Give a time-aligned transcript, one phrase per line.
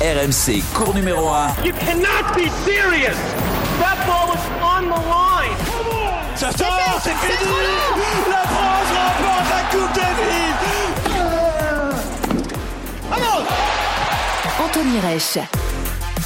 [0.00, 1.64] RMC, cours numéro 1.
[1.64, 3.16] You cannot be serious.
[3.80, 5.56] That ball was on the line.
[6.36, 7.50] Ça sort, c'est fini.
[8.28, 10.54] La France remporte la Coupe Davis.
[13.08, 13.46] Vamos
[14.62, 15.38] Anthony Reich.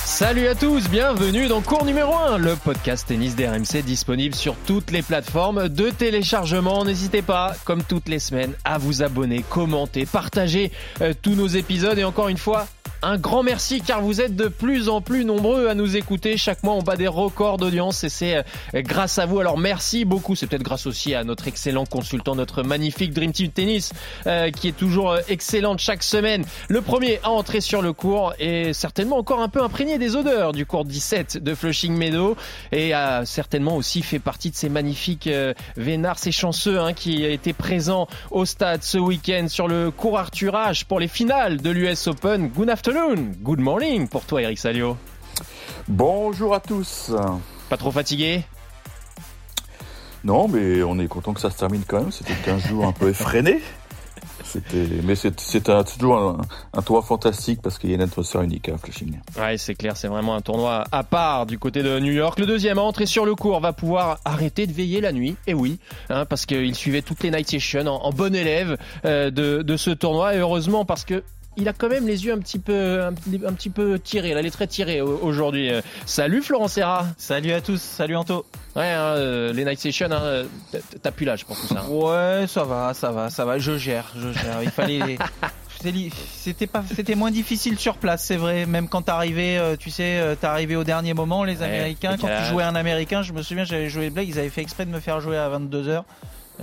[0.05, 4.91] Salut à tous, bienvenue dans cours numéro 1, le podcast tennis d'RMC disponible sur toutes
[4.91, 6.85] les plateformes de téléchargement.
[6.85, 11.99] N'hésitez pas, comme toutes les semaines, à vous abonner, commenter, partager euh, tous nos épisodes
[11.99, 12.67] et encore une fois,
[13.03, 16.37] un grand merci car vous êtes de plus en plus nombreux à nous écouter.
[16.37, 18.43] Chaque mois, on bat des records d'audience et c'est euh,
[18.75, 19.41] grâce à vous.
[19.41, 20.37] Alors merci beaucoup.
[20.37, 23.93] C'est peut-être grâce aussi à notre excellent consultant, notre magnifique Dream Team Tennis
[24.27, 26.45] euh, qui est toujours euh, excellente chaque semaine.
[26.69, 30.53] Le premier à entrer sur le cours et certainement encore un peu imprégné des odeurs
[30.53, 32.37] du cours 17 de Flushing Meadow
[32.73, 35.29] et a certainement aussi fait partie de ces magnifiques
[35.77, 40.53] vénards, ces chanceux hein, qui étaient présents au stade ce week-end sur le cours Arthur
[40.55, 42.49] H pour les finales de l'US Open.
[42.49, 42.71] Good
[43.43, 44.97] good morning pour toi Eric Salio.
[45.87, 47.13] Bonjour à tous.
[47.69, 48.43] Pas trop fatigué?
[50.25, 52.11] Non, mais on est content que ça se termine quand même.
[52.11, 53.61] C'était 15 jours un peu effréné.
[55.05, 56.39] mais c'est toujours un,
[56.75, 59.21] un, tournoi fantastique parce qu'il y a une atmosphère unique à Flushing.
[59.39, 62.41] Ouais, c'est clair, c'est vraiment un tournoi à part du côté de New York.
[62.41, 65.37] Le deuxième à entrer sur le cours va pouvoir arrêter de veiller la nuit.
[65.47, 65.79] Et oui,
[66.09, 69.91] hein, parce qu'il suivait toutes les night sessions en, bon élève euh, de, de ce
[69.91, 70.35] tournoi.
[70.35, 71.23] Et heureusement parce que
[71.57, 74.35] il a quand même les yeux un petit peu, un, petit peu tirés.
[74.35, 75.71] Là, il est très tiré aujourd'hui.
[76.07, 77.07] Salut Florent Serra.
[77.19, 77.81] Salut à tous.
[77.81, 78.47] Salut Anto.
[78.77, 80.45] Ouais, hein, euh, les Night Sessions, hein,
[81.03, 81.81] t'as plus l'âge pour tout ça.
[81.81, 81.89] Hein.
[81.89, 83.59] Ouais, ça va, ça va, ça va.
[83.59, 84.63] Je gère, je gère.
[84.63, 85.19] Il fallait.
[86.37, 88.67] C'était pas, c'était moins difficile sur place, c'est vrai.
[88.67, 92.17] Même quand t'arrivais, euh, tu sais, euh, t'arrivais au dernier moment, les Américains.
[92.21, 94.85] Quand tu jouais un Américain, je me souviens, j'avais joué Blake, ils avaient fait exprès
[94.85, 96.03] de me faire jouer à 22 h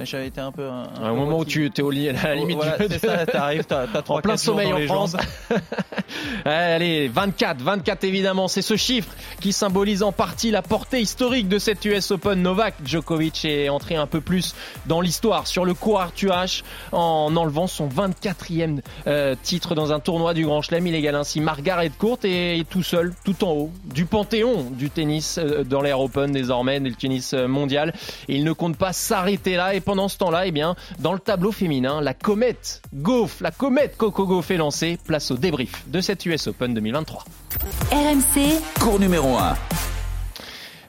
[0.04, 0.68] j'avais été un peu.
[0.68, 2.88] Un, moment où tu es au lit, à la limite voilà, du.
[2.90, 5.16] C'est ça, t'arrives, t'as, t'as en plein sommeil en France.
[6.46, 9.10] Allez, 24, 24 évidemment, c'est ce chiffre
[9.40, 12.42] qui symbolise en partie la portée historique de cette US Open.
[12.42, 14.56] Novak Djokovic est entré un peu plus
[14.86, 20.00] dans l'histoire sur le court Arthur H en enlevant son 24e euh, titre dans un
[20.00, 20.88] tournoi du Grand Chelem.
[20.88, 25.38] Il égale ainsi Margaret Court et, tout seul, tout en haut du panthéon du tennis
[25.38, 27.94] euh, dans l'Air Open désormais, du tennis euh, mondial.
[28.28, 31.20] Et il ne compte pas s'arrêter là et pendant ce temps-là, eh bien, dans le
[31.20, 35.00] tableau féminin, la comète Goff, la comète Coco Gauff est lancée.
[35.06, 37.24] Place au débrief de cette US Open 2023.
[37.94, 39.97] RMC, cours numéro 1.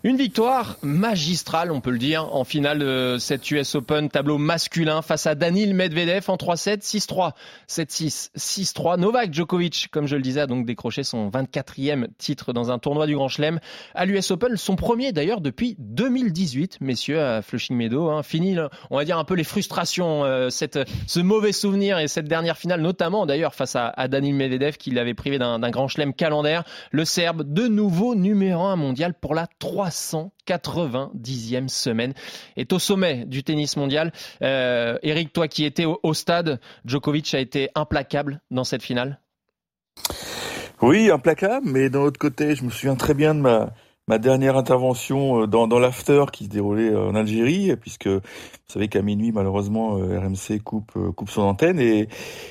[0.05, 5.03] Une victoire magistrale, on peut le dire, en finale de cette US Open tableau masculin
[5.03, 7.33] face à Danil Medvedev en 3-7, 6-3,
[7.69, 9.01] 7-6, 6-3.
[9.01, 13.09] Novak Djokovic, comme je le disais, a donc décroché son 24e titre dans un tournoi
[13.09, 13.59] du Grand Chelem
[13.97, 18.09] à l'US Open, son premier d'ailleurs depuis 2018, messieurs, à Flushing Meadow.
[18.09, 18.23] Hein.
[18.23, 18.57] Fini,
[18.91, 20.79] on va dire un peu les frustrations, euh, cette,
[21.09, 24.93] ce mauvais souvenir et cette dernière finale, notamment d'ailleurs face à, à Danil Medvedev qui
[24.93, 26.63] l'avait privé d'un Grand Chelem calendaire.
[26.93, 32.15] Le Serbe, de nouveau numéro 1 mondial pour la 3 390e semaine,
[32.57, 34.13] est au sommet du tennis mondial.
[34.43, 39.21] Euh, Eric, toi qui étais au, stade, Djokovic a été implacable dans cette finale?
[40.81, 43.73] Oui, implacable, mais d'un autre côté, je me souviens très bien de ma,
[44.09, 48.21] ma dernière intervention euh, dans, dans l'after qui se déroulait euh, en Algérie, puisque vous
[48.67, 52.09] savez qu'à minuit, malheureusement, euh, RMC coupe, coupe son antenne, et,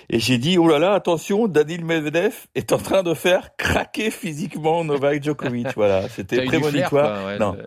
[0.09, 4.11] et j'ai dit, oh là là, attention, Danil Medvedev est en train de faire craquer
[4.11, 5.67] physiquement Novak Djokovic.
[5.75, 7.37] voilà, c'était prémonitoire.
[7.39, 7.57] non.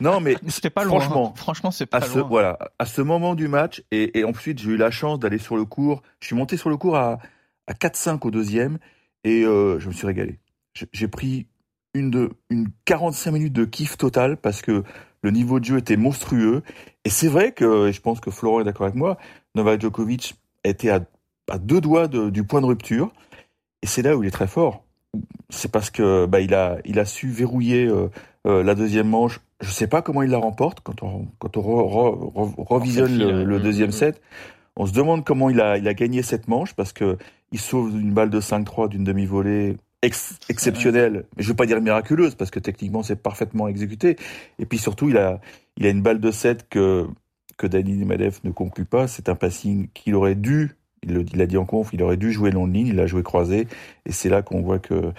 [0.00, 1.00] non, mais c'était pas loin.
[1.00, 4.58] Franchement, franchement, c'est pas à ce, Voilà, à ce moment du match, et, et ensuite
[4.58, 6.02] j'ai eu la chance d'aller sur le cours.
[6.20, 7.18] Je suis monté sur le cours à,
[7.66, 8.78] à 4-5 au deuxième,
[9.24, 10.38] et je me suis régalé.
[10.92, 11.46] J'ai pris
[11.94, 14.82] une, de, une 45 minutes de kiff total parce que
[15.22, 16.62] le niveau de jeu était monstrueux.
[17.04, 19.18] Et c'est vrai que, et je pense que Florent est d'accord avec moi,
[19.54, 21.00] Novak Djokovic était à,
[21.50, 23.12] à deux doigts de, du point de rupture.
[23.82, 24.84] Et c'est là où il est très fort.
[25.50, 28.08] C'est parce que bah, il, a, il a su verrouiller euh,
[28.46, 29.40] euh, la deuxième manche.
[29.60, 31.62] Je sais pas comment il la remporte quand on, quand on
[32.64, 33.92] revisionne le, le, deuxième mm-hmm.
[33.92, 34.22] set.
[34.76, 37.18] On se demande comment il a, il a gagné cette manche parce que
[37.52, 41.80] il sauve une balle de 5-3 d'une demi-volée ex exceptionnelle, mais je veux pas dire
[41.80, 44.16] miraculeuse parce que techniquement c'est parfaitement exécuté.
[44.58, 45.40] Et puis surtout, il a,
[45.76, 47.06] il a une balle de 7 que
[47.56, 49.06] que Dani Medvedev ne conclut pas.
[49.06, 50.72] C'est un passing qu'il aurait dû,
[51.02, 53.00] il, le, il a dit en conf, il aurait dû jouer long de ligne, il
[53.00, 53.68] a joué croisé.
[54.06, 55.12] Et c'est là qu'on voit que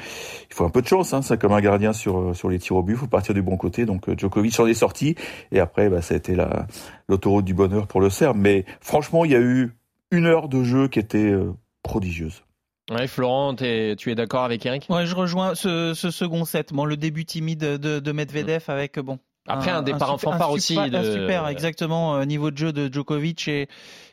[0.50, 1.14] il faut un peu de chance.
[1.14, 3.42] Hein, c'est comme un gardien sur sur les tirs au but, il faut partir du
[3.42, 3.86] bon côté.
[3.86, 5.16] Donc euh, Djokovic en est sorti.
[5.52, 6.68] Et après, bah, ça a été la
[7.08, 8.38] l'autoroute du bonheur pour le Serbe.
[8.38, 9.72] Mais franchement, il y a eu
[10.12, 11.54] une heure de jeu qui était euh,
[11.84, 12.44] prodigieuse.
[12.92, 14.88] Ouais, Florent, tu es d'accord avec Eric?
[14.90, 16.74] Ouais, je rejoins ce, ce, second set.
[16.74, 20.76] Bon, le début timide de, de Medvedev avec bon Après un, départ en fanfare aussi.
[20.76, 21.04] De...
[21.04, 22.26] super, exactement.
[22.26, 23.70] niveau de jeu de Djokovic et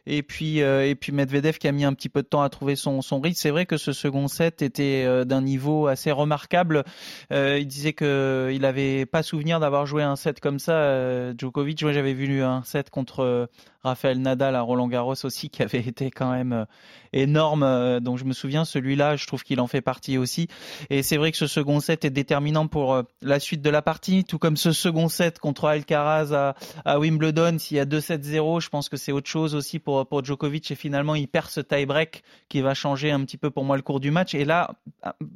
[0.07, 2.49] et puis euh, et puis Medvedev qui a mis un petit peu de temps à
[2.49, 3.39] trouver son son rythme.
[3.39, 6.85] C'est vrai que ce second set était euh, d'un niveau assez remarquable.
[7.33, 11.33] Euh, il disait que il avait pas souvenir d'avoir joué un set comme ça.
[11.37, 13.49] Djokovic, moi j'avais vu un set contre
[13.83, 16.65] Raphaël Nadal à Roland Garros aussi qui avait été quand même euh,
[17.13, 17.63] énorme.
[17.63, 20.49] Euh, donc je me souviens, celui-là, je trouve qu'il en fait partie aussi.
[20.91, 23.81] Et c'est vrai que ce second set est déterminant pour euh, la suite de la
[23.81, 26.55] partie, tout comme ce second set contre Alcaraz à,
[26.85, 27.59] à Wimbledon.
[27.59, 30.71] S'il y a 2-7-0, je pense que c'est autre chose aussi pour, Djokovic.
[30.71, 33.83] Et finalement, il perd ce tie-break qui va changer un petit peu pour moi le
[33.83, 34.35] cours du match.
[34.35, 34.73] Et là,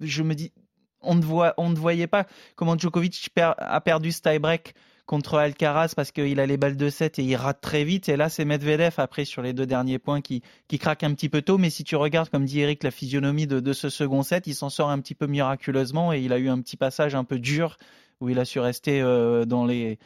[0.03, 0.53] je me dis,
[1.01, 1.25] on ne,
[1.57, 2.27] on ne voyait pas
[2.57, 4.75] comment Djokovic a perdu ce tie-break
[5.07, 8.09] contre Alcaraz parce qu'il a les balles de 7 et il rate très vite.
[8.09, 11.29] Et là, c'est Medvedev après sur les deux derniers points qui, qui craque un petit
[11.29, 11.59] peu tôt.
[11.59, 14.71] Mais si tu regardes, comme dit Eric, la physionomie de, ce second set, il s'en
[14.71, 17.77] sort un petit peu miraculeusement et il a eu un petit passage un peu dur
[18.21, 19.99] où il a su rester euh, dans, les,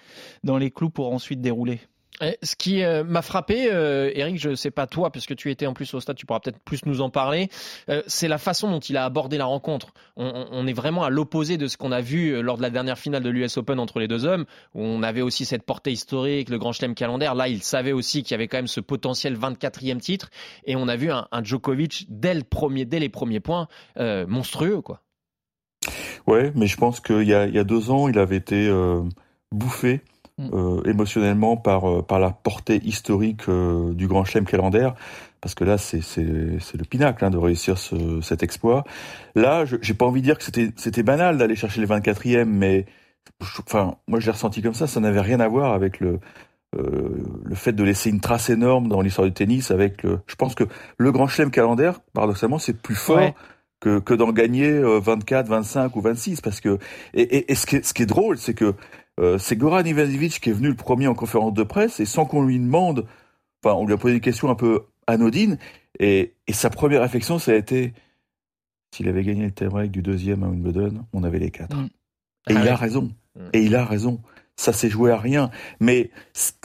[0.43, 1.81] dans les clous pour ensuite dérouler.
[2.43, 5.51] Ce qui euh, m'a frappé, euh, Eric, je ne sais pas toi, parce que tu
[5.51, 7.49] étais en plus au stade, tu pourras peut-être plus nous en parler,
[7.89, 9.93] euh, c'est la façon dont il a abordé la rencontre.
[10.17, 13.23] On, est vraiment à l'opposé de ce qu'on a vu lors de la dernière finale
[13.23, 16.59] de l'US Open entre les deux hommes, où on avait aussi cette portée historique, le
[16.59, 17.37] Grand Chelem calendaire.
[17.37, 20.31] Là, il savait aussi qu'il y avait quand même ce potentiel 24e titre,
[20.65, 24.81] et on a vu un, Djokovic dès, le premier, les premiers points monstrueux.
[24.81, 25.03] quoi.
[26.27, 28.69] Ouais, mais je pense qu'il y y a deux ans, il avait été
[29.53, 30.03] bouffé.
[30.41, 34.95] Euh, émotionnellement par euh, par la portée historique euh, du Grand Chelem calendaire
[35.41, 38.85] parce que là c'est c'est c'est le pinacle hein, de réussir ce, cet exploit.
[39.35, 42.87] Là, j'ai pas envie de dire que c'était c'était banal d'aller chercher les 24e mais
[43.67, 46.21] enfin moi je l'ai ressenti comme ça, ça n'avait rien à voir avec le
[46.77, 50.55] le fait de laisser une trace énorme dans l'histoire du tennis avec le je pense
[50.55, 50.65] que
[50.99, 53.33] le Grand Chelem calendaire paradoxalement c'est plus fort
[53.81, 56.79] que, que d'en gagner 24, 25 ou 26 parce que
[57.15, 58.75] et, et, et ce, qui est, ce qui est drôle c'est que
[59.19, 62.25] euh, c'est Goran Ivanovic qui est venu le premier en conférence de presse et sans
[62.25, 63.07] qu'on lui demande,
[63.63, 65.59] enfin, on lui a posé des questions un peu anodines
[65.99, 67.93] et, sa première réflexion, ça a été
[68.95, 71.77] s'il avait gagné le tie du deuxième à Wimbledon, on avait les quatre.
[71.77, 71.89] Mm.
[72.49, 73.11] Et il ah a raison.
[73.37, 73.41] Mm.
[73.53, 74.21] Et il a raison.
[74.57, 75.51] Ça s'est joué à rien.
[75.79, 76.11] Mais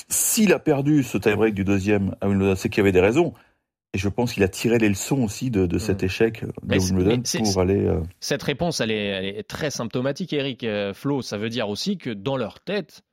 [0.08, 3.34] s'il a perdu ce tie-break du deuxième à Wimbledon, c'est qu'il y avait des raisons.
[3.96, 7.22] Et je pense qu'il a tiré les leçons aussi de, de cet échec de Wimbledon
[7.44, 7.86] pour aller.
[7.86, 10.64] Euh, cette réponse, elle est, elle est, très symptomatique, Eric.
[10.64, 13.04] Euh, Flo, ça veut dire aussi que dans leur tête,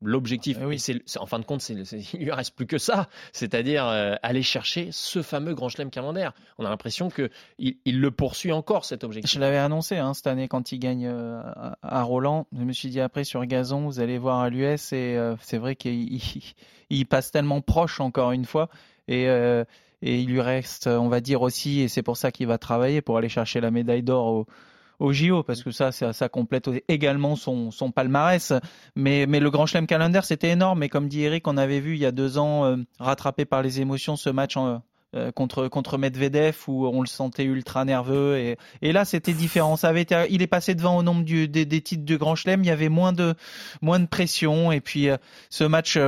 [0.00, 0.78] l'objectif, oui.
[0.78, 1.74] c'est, en fin de compte, c'est,
[2.14, 6.32] il lui reste plus que ça, c'est-à-dire euh, aller chercher ce fameux Grand Chelem calendaire.
[6.56, 7.28] On a l'impression que
[7.58, 9.30] il, il, le poursuit encore cet objectif.
[9.30, 12.46] Je l'avais annoncé hein, cette année quand il gagne à Roland.
[12.56, 15.76] Je me suis dit après sur gazon, vous allez voir à l'US et c'est vrai
[15.76, 16.18] qu'il
[16.88, 18.70] il, passe tellement proche encore une fois
[19.06, 19.26] et
[20.02, 23.02] et il lui reste, on va dire aussi, et c'est pour ça qu'il va travailler
[23.02, 24.46] pour aller chercher la médaille d'or au,
[25.00, 28.52] au JO parce que ça, ça, complète également son, palmarès.
[28.94, 30.82] Mais, le Grand Chelem Calendar, c'était énorme.
[30.82, 33.62] Et comme dit Eric, on avait vu il y a deux ans, euh, rattrapé par
[33.62, 38.92] les émotions, ce match euh, contre contre Medvedev où on le sentait ultra nerveux et,
[38.92, 42.04] là c'était différent ça avait été, il est passé devant au nombre du, des, titres
[42.04, 43.34] de Grand Chelem il y avait moins de
[43.82, 45.16] moins de pression et puis euh,
[45.48, 45.98] ce match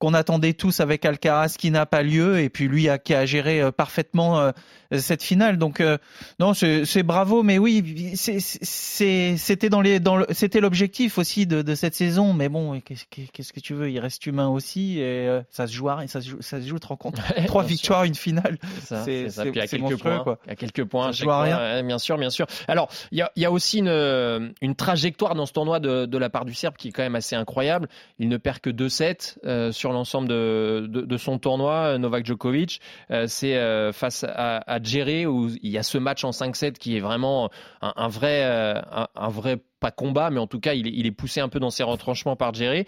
[0.00, 3.26] qu'on attendait tous avec Alcaraz qui n'a pas lieu et puis lui a, qui a
[3.26, 4.50] géré euh, parfaitement euh,
[4.96, 5.58] cette finale.
[5.58, 5.98] Donc euh,
[6.40, 11.94] non, c'est bravo, mais oui, c'était dans les, dans c'était l'objectif aussi de, de, cette
[11.94, 12.32] saison.
[12.32, 13.90] Mais bon, qu'est-ce que tu veux?
[13.90, 16.78] Il reste humain aussi et ça se joue, à, ça se joue, ça se joue,
[16.82, 18.56] rends compte Trois victoires, une finale.
[18.82, 19.44] C'est ça.
[19.44, 20.38] Puis à quelques points, quoi.
[20.48, 21.82] À quelques points, ça à rien.
[21.82, 22.46] bien sûr, bien sûr.
[22.66, 26.18] Alors il y a, y a, aussi une, une trajectoire dans ce tournoi de, de,
[26.18, 27.88] la part du Serbe qui est quand même assez incroyable.
[28.18, 32.80] Il ne perd que 2-7 sur l'ensemble de, son tournoi, Novak Djokovic.
[33.26, 37.00] C'est face à, à gérer où il y a ce match en 5-7 qui est
[37.00, 38.80] vraiment un, vrai, euh,
[39.14, 41.82] un, vrai pas combat, mais en tout cas, il est, poussé un peu dans ses
[41.82, 42.86] retranchements par Jerry.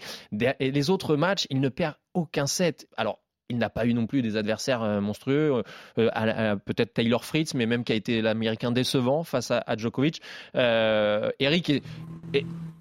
[0.59, 2.87] Et les autres matchs, il ne perd aucun set.
[2.97, 3.19] Alors,
[3.53, 5.63] il n'a pas eu non plus des adversaires euh, monstrueux,
[5.97, 10.21] euh, peut-être Taylor Fritz, mais même qui a été l'américain décevant face à, Djokovic.
[10.53, 11.71] Eric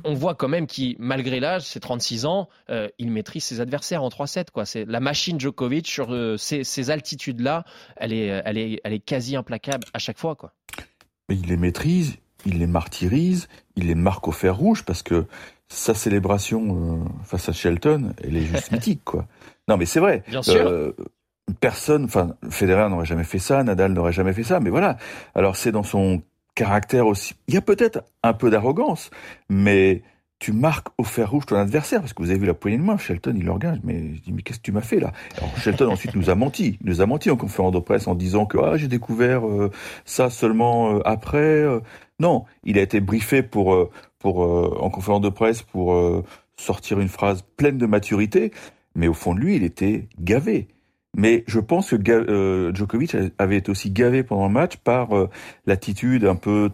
[0.05, 4.03] on voit quand même qu'il, malgré l'âge, ses 36 ans, euh, il maîtrise ses adversaires
[4.03, 4.47] en 3-7.
[4.53, 4.65] Quoi.
[4.65, 7.65] C'est la machine Djokovic sur euh, ces, altitudes-là,
[7.97, 10.35] elle est, elle, est, elle est quasi implacable à chaque fois.
[10.35, 10.53] Quoi.
[11.29, 15.27] Il les maîtrise, il les martyrise, il les marque au fer rouge parce que
[15.69, 19.05] sa célébration euh, face à Shelton, elle est juste mythique.
[19.05, 19.27] Quoi.
[19.69, 20.23] Non, mais c'est vrai.
[20.29, 20.95] Bien sûr.
[21.61, 24.97] personne, enfin, Federer n'aurait jamais fait ça, Nadal n'aurait jamais fait ça, mais voilà.
[25.35, 26.23] Alors c'est dans son
[26.55, 27.35] caractère aussi.
[27.49, 29.11] Il y a peut-être un peu d'arrogance,
[29.49, 30.03] mais
[30.43, 32.83] tu marques au fer rouge ton adversaire, parce que vous avez vu la poignée de
[32.83, 35.13] main, Shelton, il regarde, mais je dis, mais qu'est-ce que tu m'as fait là?
[35.37, 38.17] Alors Shelton ensuite nous a menti, il nous a menti en conférence de presse en
[38.17, 39.71] disant que ah, j'ai découvert euh,
[40.05, 41.39] ça seulement euh, après.
[41.39, 41.79] Euh.
[42.19, 43.89] Non, il a été briefé pour,
[44.19, 46.25] pour en conférence de presse pour
[46.57, 48.53] sortir une phrase pleine de maturité,
[48.95, 50.69] mais au fond de lui, il était gavé.
[51.17, 55.29] Mais je pense que euh, Djokovic avait été aussi gavé pendant le match par euh,
[55.67, 56.71] l'attitude un peu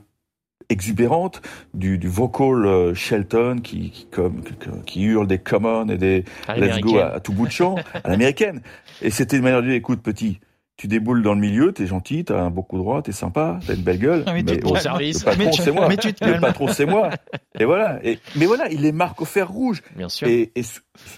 [0.68, 1.40] exubérante
[1.74, 4.42] du, du vocal euh, Shelton qui, qui, comme,
[4.86, 6.24] qui hurle des come on et des
[6.56, 8.60] let's go à, tout bout de champ à l'américaine.
[9.02, 10.40] Et c'était une manière de dire, écoute petit,
[10.78, 13.74] tu déboules dans le milieu, t'es gentil, t'as un beau coup droit, t'es sympa, t'as
[13.74, 14.22] une belle gueule.
[14.26, 15.26] Mais, mais au service.
[15.26, 15.88] Le patron, c'est moi.
[15.88, 17.10] Mais tu te le patron, c'est moi.
[17.58, 17.98] Et voilà.
[18.04, 19.82] Et, mais voilà, il les marque au fer rouge.
[19.96, 20.28] Bien sûr.
[20.28, 20.62] Et, et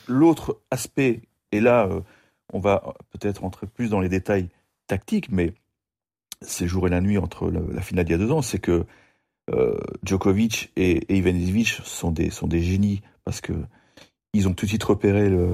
[0.08, 1.20] l'autre aspect,
[1.52, 2.00] et là, euh,
[2.54, 4.48] on va peut-être rentrer plus dans les détails
[4.86, 5.52] tactiques, mais
[6.40, 8.60] c'est jour et la nuit entre la, la finale d'il y a deux ans, c'est
[8.60, 8.86] que
[9.52, 13.52] euh, Djokovic et, et Ivanisevic sont des, sont des génies parce que
[14.32, 15.48] ils ont tout de suite repéré le,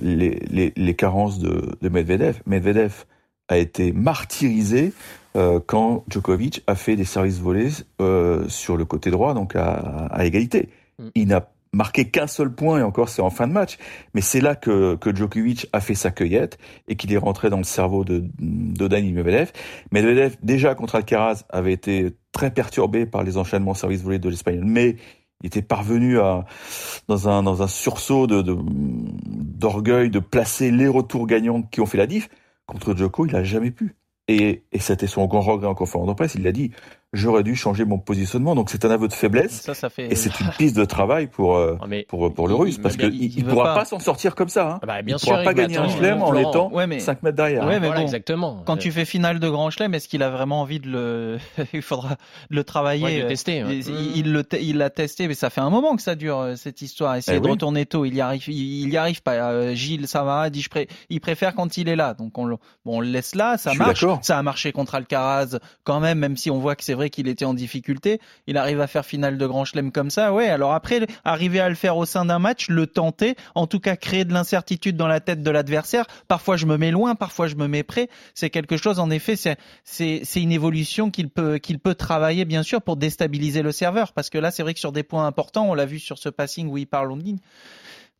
[0.00, 2.40] les, les, les, carences de, de, Medvedev.
[2.46, 3.04] Medvedev
[3.50, 4.94] a été martyrisé
[5.36, 10.06] euh, quand Djokovic a fait des services volés euh, sur le côté droit, donc à,
[10.10, 10.70] à égalité.
[10.98, 11.08] Mm.
[11.16, 13.76] Il n'a marqué qu'un seul point et encore c'est en fin de match.
[14.14, 17.58] Mais c'est là que, que Djokovic a fait sa cueillette et qu'il est rentré dans
[17.58, 19.52] le cerveau de, de Dani Medvedev.
[19.92, 24.64] Medvedev déjà contre Alcaraz avait été très perturbé par les enchaînements services volés de l'Espagnol,
[24.64, 24.96] mais
[25.42, 26.44] il était parvenu à
[27.08, 31.86] dans un dans un sursaut de d'orgueil de, de placer les retours gagnants qui ont
[31.86, 32.28] fait la diff.
[32.70, 33.96] Contre Djoko, il a jamais pu.
[34.28, 36.36] Et, et c'était son grand regret en conférence de presse.
[36.36, 36.70] Il l'a dit
[37.12, 38.54] j'aurais dû changer mon positionnement.
[38.54, 39.62] Donc c'est un aveu de faiblesse.
[39.62, 40.12] Ça, ça fait...
[40.12, 41.76] Et c'est une piste de travail pour euh,
[42.08, 44.72] pour pour le Russe parce qu'il il, il pourra pas, s'en sortir comme ça.
[44.72, 44.78] Hein.
[44.82, 47.00] Ah bah, bien il sûr, pourra pas gagner un chelem en étant ouais, mais...
[47.00, 47.64] 5 mètres derrière.
[47.64, 48.62] Ouais, mais voilà, bon, exactement.
[48.64, 51.38] Quand tu fais finale de grand chelem, est-ce qu'il a vraiment envie de le
[51.72, 52.16] Il faudra
[52.48, 53.04] le travailler.
[53.04, 53.64] Ouais, le tester.
[53.64, 53.78] Ouais.
[53.78, 56.56] Il, il le il l'a testé, mais ça fait un moment que ça dure euh,
[56.56, 57.16] cette histoire.
[57.16, 57.52] Essayer eh de oui.
[57.52, 59.34] retourner tôt, il y arrive, il, y arrive pas.
[59.34, 60.88] Euh, Gilles Samara dit je pré...
[61.08, 62.14] il préfère quand il est là.
[62.14, 64.04] Donc on le bon, on le laisse là, ça Je marche.
[64.22, 67.28] Ça a marché contre Alcaraz quand même, même si on voit que c'est vrai qu'il
[67.28, 68.20] était en difficulté.
[68.46, 70.48] Il arrive à faire finale de Grand Chelem comme ça, ouais.
[70.48, 73.96] Alors après, arriver à le faire au sein d'un match, le tenter, en tout cas
[73.96, 76.06] créer de l'incertitude dans la tête de l'adversaire.
[76.28, 78.08] Parfois je me mets loin, parfois je me mets près.
[78.34, 83.62] C'est quelque chose, en effet, c'est une évolution qu'il peut travailler bien sûr pour déstabiliser
[83.62, 85.98] le serveur, parce que là c'est vrai que sur des points importants, on l'a vu
[85.98, 87.20] sur ce passing où il parle en.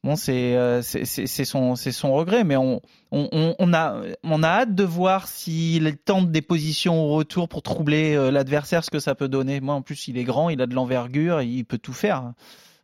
[0.03, 2.81] Bon, c'est euh, son son regret, mais on,
[3.13, 7.63] on, on a on a hâte de voir s'il tente des positions au retour pour
[7.63, 9.61] troubler euh, l'adversaire, ce que ça peut donner.
[9.61, 12.33] Moi, en plus, il est grand, il a de l'envergure, il peut tout faire.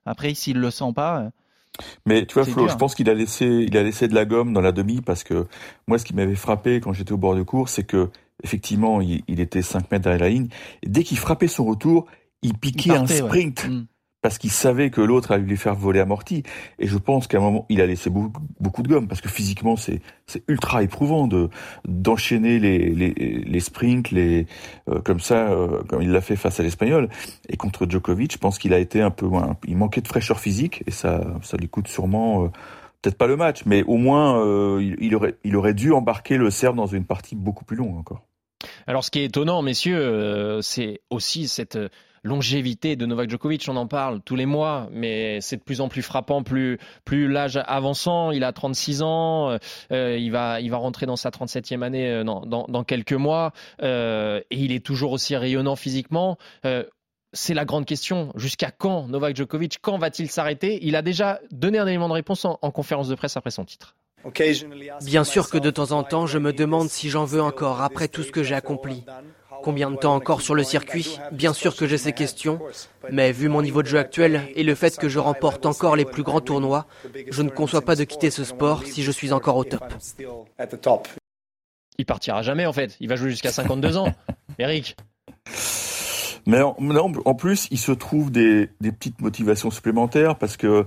[0.04, 1.20] Après, s'il le sent pas.
[1.20, 1.30] euh,
[2.04, 2.68] Mais tu vois, Flo, dur.
[2.68, 5.24] je pense qu'il a laissé, il a laissé de la gomme dans la demi parce
[5.24, 5.46] que
[5.88, 8.10] moi, ce qui m'avait frappé quand j'étais au bord de cours, c'est que
[8.44, 10.48] effectivement, il, il était 5 mètres derrière la ligne.
[10.82, 12.06] Et dès qu'il frappait son retour,
[12.42, 13.28] il piquait partait, un ouais.
[13.28, 13.84] sprint Mm.
[14.26, 16.42] Parce qu'il savait que l'autre allait lui faire voler amorti.
[16.80, 19.76] Et je pense qu'à un moment, il a laissé beaucoup, de gomme parce que physiquement,
[19.76, 20.00] c'est
[20.48, 21.48] ultra éprouvant de
[21.86, 24.48] d'enchaîner les, les les sprints, les
[24.88, 27.08] euh, comme ça, euh, comme il l'a fait face à l'Espagnol.
[27.48, 30.40] Et contre Djokovic, je pense qu'il a été un peu, un- il manquait de fraîcheur
[30.40, 32.46] physique et ça ça lui coûte sûrement.
[32.46, 32.48] euh,
[33.02, 34.42] Peut-être pas le match, mais au moins
[34.80, 38.26] il, aurait il aurait dû embarquer le Serbe dans une partie beaucoup plus longue encore.
[38.88, 41.78] Alors, ce qui est étonnant, messieurs, c'est aussi cette
[42.26, 43.64] longévité de Novak Djokovic.
[43.68, 47.28] On en parle tous les mois, mais c'est de plus en plus frappant, plus, plus
[47.28, 48.32] l'âge avançant.
[48.32, 49.56] Il a 36 ans,
[49.92, 53.52] euh, il, va, il va rentrer dans sa 37e année euh, dans, dans, quelques mois,
[53.82, 56.36] euh, et il est toujours aussi rayonnant physiquement.
[56.64, 56.84] Euh,
[57.32, 58.32] c'est la grande question.
[58.34, 60.78] Jusqu'à quand Novak Djokovic Quand va-t-il s'arrêter?
[60.82, 63.94] Il a déjà donné un élément de réponse en conférence de presse après son titre.
[65.04, 68.08] Bien sûr que de temps en temps, je me demande si j'en veux encore après
[68.08, 69.04] tout ce que j'ai accompli.
[69.62, 71.18] Combien de temps encore sur le circuit?
[71.32, 72.60] Bien sûr que j'ai ces questions,
[73.10, 76.04] mais vu mon niveau de jeu actuel et le fait que je remporte encore les
[76.04, 76.86] plus grands tournois,
[77.30, 79.84] je ne conçois pas de quitter ce sport si je suis encore au top.
[81.98, 82.96] Il partira jamais en fait.
[83.00, 84.12] Il va jouer jusqu'à 52 ans.
[84.58, 84.96] Eric
[86.46, 90.86] Mais en, non, en plus, il se trouve des, des petites motivations supplémentaires parce que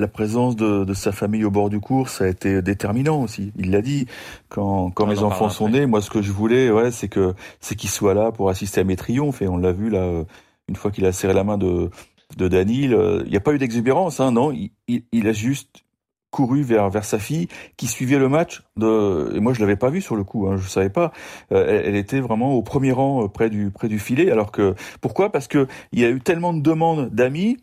[0.00, 3.52] la présence de, de sa famille au bord du cours, ça a été déterminant aussi.
[3.56, 4.06] Il l'a dit
[4.48, 5.86] quand, quand On mes en enfants sont nés.
[5.86, 8.84] Moi, ce que je voulais, ouais, c'est que c'est qu'ils soient là pour assister à
[8.84, 9.42] mes triomphes.
[9.42, 10.24] Et on l'a vu là, euh,
[10.68, 11.90] une fois qu'il a serré la main de
[12.36, 12.94] de Danil.
[12.94, 14.52] euh, Il n'y a pas eu d'exubérance, hein, non.
[14.52, 15.84] Il, il, il a juste
[16.30, 19.90] couru vers vers sa fille qui suivait le match de et moi je l'avais pas
[19.90, 21.10] vu sur le coup hein, je savais pas
[21.50, 24.76] Euh, elle, elle était vraiment au premier rang près du près du filet alors que
[25.00, 25.32] pourquoi?
[25.32, 27.56] Parce que il y a eu tellement de demandes d'amis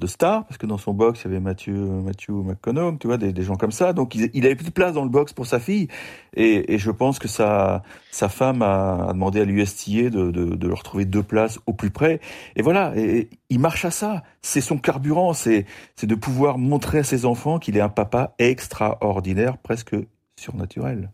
[0.00, 3.16] de stars parce que dans son box il y avait Mathieu Mathieu McConaughey tu vois
[3.16, 3.92] des, gens comme ça.
[3.92, 5.88] Donc il, il avait plus de place dans le box pour sa fille.
[6.34, 10.56] Et, et je pense que sa sa femme a, a demandé à l'USTA de, de
[10.56, 12.20] de leur trouver deux places au plus près.
[12.56, 12.92] Et voilà.
[12.96, 14.24] Et, et il marche à ça.
[14.42, 15.32] C'est son carburant.
[15.32, 19.94] C'est c'est de pouvoir montrer à ses enfants qu'il est un papa extraordinaire presque
[20.36, 21.10] surnaturel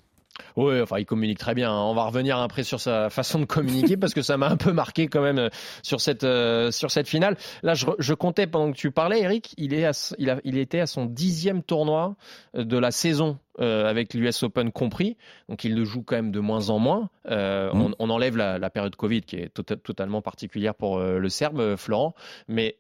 [0.57, 1.73] Oui, enfin, il communique très bien.
[1.73, 4.73] On va revenir après sur sa façon de communiquer parce que ça m'a un peu
[4.73, 5.49] marqué quand même euh,
[5.83, 7.37] sur cette euh, sur cette finale.
[7.63, 9.55] Là, je, je, comptais pendant que tu parlais, Eric.
[9.57, 12.17] Il est il, a, il était à son dixième tournoi
[12.57, 15.17] euh, de la saison euh, avec l'US Open compris.
[15.49, 17.11] Donc il le joue quand même de moins en moins.
[17.31, 17.81] Euh, mmh.
[17.81, 21.77] on, on, enlève la, la, période Covid qui est to totalement particulière pour le Serbe
[21.77, 22.15] Florent,
[22.49, 22.79] mais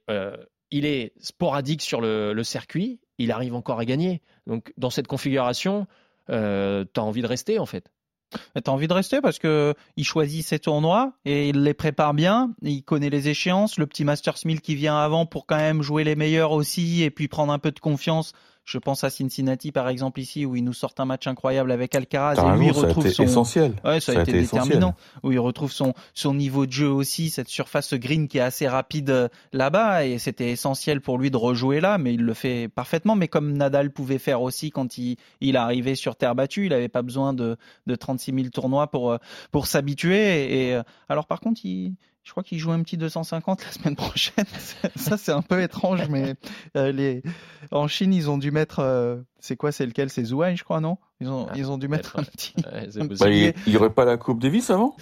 [0.70, 3.00] il est sporadique sur le, le, circuit.
[3.18, 4.22] Il arrive encore à gagner.
[4.46, 5.86] Donc dans cette configuration
[6.30, 7.90] euh, tu as envie de rester en fait.
[8.32, 12.14] Tu as envie de rester parce que il choisit ses tournois et il les prépare
[12.14, 12.54] bien.
[12.62, 13.76] Il connaît les échéances.
[13.76, 17.10] Le petit Masters 1000 qui vient avant pour quand même jouer les meilleurs aussi et
[17.10, 18.32] puis prendre un peu de confiance
[18.64, 21.94] je pense à Cincinnati par exemple ici où il nous sort un match incroyable avec
[21.94, 23.74] Alcaraz et lui il retrouve son essentiel.
[23.84, 24.94] Ouais, ça, a, été, déterminant.
[25.22, 28.68] Où il retrouve son son niveau de jeu aussi, cette surface green qui est assez
[28.68, 32.68] rapide euh, là-bas et c'était essentiel pour lui de rejouer là, mais il le fait
[32.68, 33.16] parfaitement.
[33.16, 36.88] Mais comme Nadal pouvait faire aussi quand il il arrivait sur terre battue, il avait
[36.88, 39.18] pas besoin de de 36 000 tournois pour euh,
[39.50, 40.68] pour s'habituer.
[40.68, 41.94] Et euh, alors par contre il
[42.30, 44.44] je crois qu'il joue un petit 250 la semaine prochaine.
[44.94, 46.36] Ça, c'est un peu étrange, mais
[46.76, 47.24] euh, les...
[47.72, 48.78] en Chine, ils ont dû mettre.
[48.78, 49.16] Euh...
[49.40, 50.10] C'est quoi C'est lequel?
[50.10, 50.98] C'est Zhuhai, je crois, non?
[51.20, 52.54] Ils ont, ah, ils ont dû mettre un petit.
[52.64, 53.18] un petit...
[53.18, 54.94] Bah, il n'y aurait pas la Coupe Davis avant?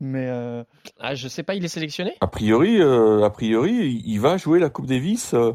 [0.00, 0.64] Mais euh...
[0.98, 2.16] ah, je sais pas, il est sélectionné?
[2.20, 5.32] A priori, euh, a priori, il va jouer la Coupe Davis.
[5.32, 5.52] Euh,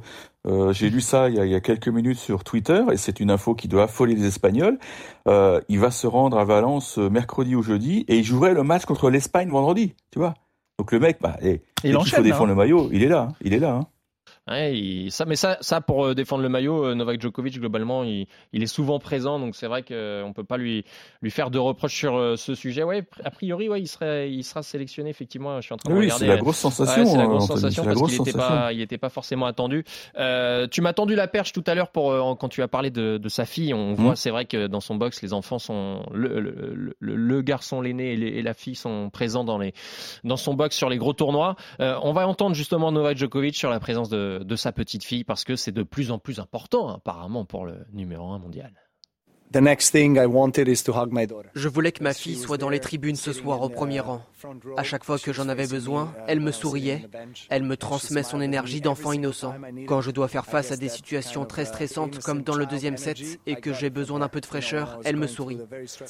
[0.47, 2.95] euh, J'ai lu ça il y, a, il y, a, quelques minutes sur Twitter et
[2.95, 4.79] c'est une info qui doit affoler les Espagnols.
[5.27, 8.85] Euh, il va se rendre à Valence mercredi ou jeudi et il jouerait le match
[8.85, 9.95] contre l'Espagne vendredi.
[10.11, 10.35] Tu vois?
[10.79, 12.48] Donc le mec, bah, et, il enchaîne, il faut défendre hein.
[12.48, 13.36] le maillot, il est là, hein.
[13.41, 13.74] il est là.
[13.74, 13.88] Hein.
[14.49, 18.03] Ouais, il, ça, mais ça, ça pour euh, défendre le maillot, euh, Novak Djokovic globalement,
[18.03, 20.85] il, il est souvent présent, donc c'est vrai qu'on peut pas lui
[21.21, 22.81] lui faire de reproches sur euh, ce sujet.
[22.83, 25.57] Ouais, a priori, ouais, il serait, il sera sélectionné effectivement.
[25.61, 26.25] Je suis en train de oui, regarder.
[26.25, 27.03] c'est la grosse sensation.
[27.03, 29.83] Ouais, c'est la grosse sensation parce qu'il n'était pas, il était pas forcément attendu.
[30.17, 33.17] Euh, tu m'as tendu la perche tout à l'heure pour quand tu as parlé de,
[33.17, 33.73] de sa fille.
[33.73, 34.15] On voit, mmh.
[34.15, 38.13] c'est vrai que dans son box, les enfants sont le, le, le, le garçon, l'aîné
[38.13, 39.73] et, et, la fille sont présents dans les
[40.23, 41.55] dans son box sur les gros tournois.
[41.79, 45.43] on va entendre justement Novak Djokovic sur la présence de de sa petite fille parce
[45.43, 48.74] que c'est de plus en plus important apparemment pour le numéro un mondial.
[51.55, 54.21] Je voulais que ma fille soit dans les tribunes ce soir au premier rang.
[54.77, 57.09] À chaque fois que j'en avais besoin, elle me souriait,
[57.49, 59.55] elle me transmet son énergie d'enfant innocent.
[59.87, 63.17] Quand je dois faire face à des situations très stressantes comme dans le deuxième set
[63.47, 65.59] et que j'ai besoin d'un peu de fraîcheur, elle me sourit.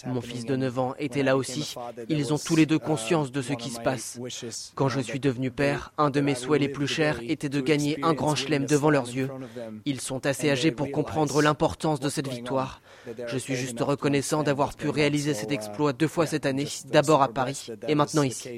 [0.06, 1.76] Mon fils de 9 ans était là aussi.
[2.10, 4.20] Ils ont tous les deux conscience de ce qui se passe.
[4.76, 7.98] Quand je suis devenu père, un de mes souhaits les plus chers était de gagner
[8.04, 9.30] un grand chelem devant leurs yeux.
[9.86, 12.82] Ils sont assez âgés pour comprendre l'importance de cette victoire.
[13.32, 17.30] Je suis juste reconnaissant d'avoir pu réaliser cet exploit deux fois cette année, d'abord à
[17.30, 18.50] Paris et maintenant ici.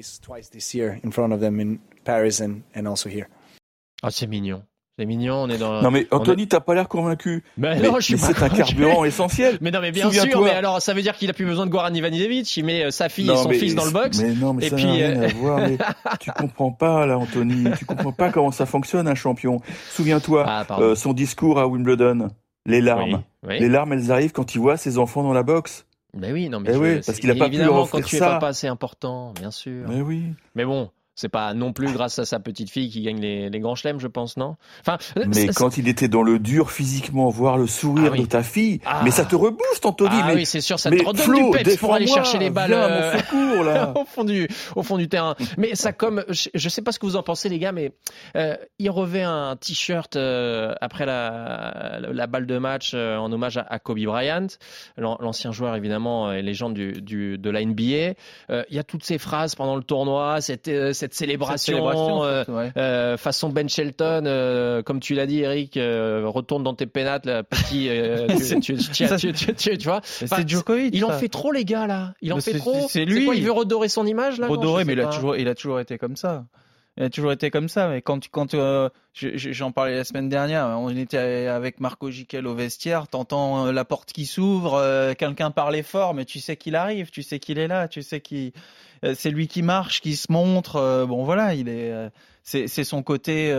[4.02, 4.62] Ah, c'est mignon.
[4.98, 5.80] C'est mignon, on est dans.
[5.80, 7.42] Non mais Anthony, t'as pas l'air convaincu.
[7.56, 9.56] Ben mais, non, je suis mais c'est un carburant essentiel.
[9.62, 10.42] Mais non, mais bien sûr.
[10.42, 12.54] Mais alors, ça veut dire qu'il a plus besoin de Goran Ivanisevic.
[12.58, 14.20] Il met euh, sa fille non, et son fils dans le box.
[14.20, 15.60] Mais non, mais et ça puis, n'a rien à voir.
[15.60, 15.78] Mais
[16.20, 17.70] tu comprends pas là, Anthony.
[17.78, 19.62] Tu comprends pas comment ça fonctionne un champion.
[19.92, 22.28] Souviens-toi, ah, euh, son discours à Wimbledon
[22.66, 23.22] les larmes.
[23.42, 23.58] Oui, oui.
[23.60, 25.86] Les larmes, elles arrivent quand il voit ses enfants dans la boxe.
[26.14, 28.16] Mais oui, non, mais eh je, oui, parce qu'il a pas pu leur quand tu
[28.18, 28.26] ça.
[28.26, 29.88] es papa, c'est important, bien sûr.
[29.88, 30.24] Mais oui.
[30.54, 33.60] Mais bon, c'est pas non plus grâce à sa petite fille qui gagne les, les
[33.60, 34.56] grands chelems, je pense, non?
[34.80, 38.20] Enfin, mais quand il était dans le dur physiquement, voir le sourire ah oui.
[38.20, 39.02] de ta fille, ah.
[39.04, 40.10] mais ça te rebooste, Anthony.
[40.12, 42.50] Ah mais, oui, c'est sûr, ça te redonne Flo, du peps pour aller chercher les
[42.50, 43.92] balles euh, secours, là.
[43.96, 45.34] au fond du au fond du terrain.
[45.58, 47.92] mais ça, comme je, je, sais pas ce que vous en pensez, les gars, mais
[48.36, 53.30] euh, il revêt un t-shirt euh, après la, la, la balle de match euh, en
[53.32, 54.46] hommage à, à Kobe Bryant,
[54.96, 58.14] l'ancien joueur évidemment et légende du, du de la NBA.
[58.50, 60.68] Euh, il y a toutes ces phrases pendant le tournoi, cette
[61.02, 62.72] cette célébration, cette célébration euh, ouais.
[62.76, 67.42] euh, façon Ben Shelton, euh, comme tu l'as dit, Eric, retourne dans tes pénates, là,
[67.42, 67.88] petit,
[68.62, 70.00] tu, tu, tu, tu, vois.
[70.04, 70.94] c'est Djokovic.
[70.94, 72.14] Il en fait trop, les gars, là.
[72.22, 72.86] Il en fait trop.
[72.88, 73.24] C'est lui.
[73.24, 74.46] Quoi, il veut redorer son image, là?
[74.46, 76.44] Redorer, mais il a toujours, il a toujours été comme ça.
[76.98, 77.88] Il a toujours été comme ça.
[77.88, 82.54] Mais quand, quand euh, j'en parlais la semaine dernière, on était avec Marco Giquel au
[82.54, 87.10] vestiaire, t'entends la porte qui s'ouvre, euh, quelqu'un parlait fort, mais tu sais qu'il arrive,
[87.10, 88.52] tu sais qu'il est là, tu sais qu'il
[89.14, 91.06] c'est lui qui marche, qui se montre.
[91.08, 91.92] bon voilà, il est,
[92.42, 93.52] c'est son côté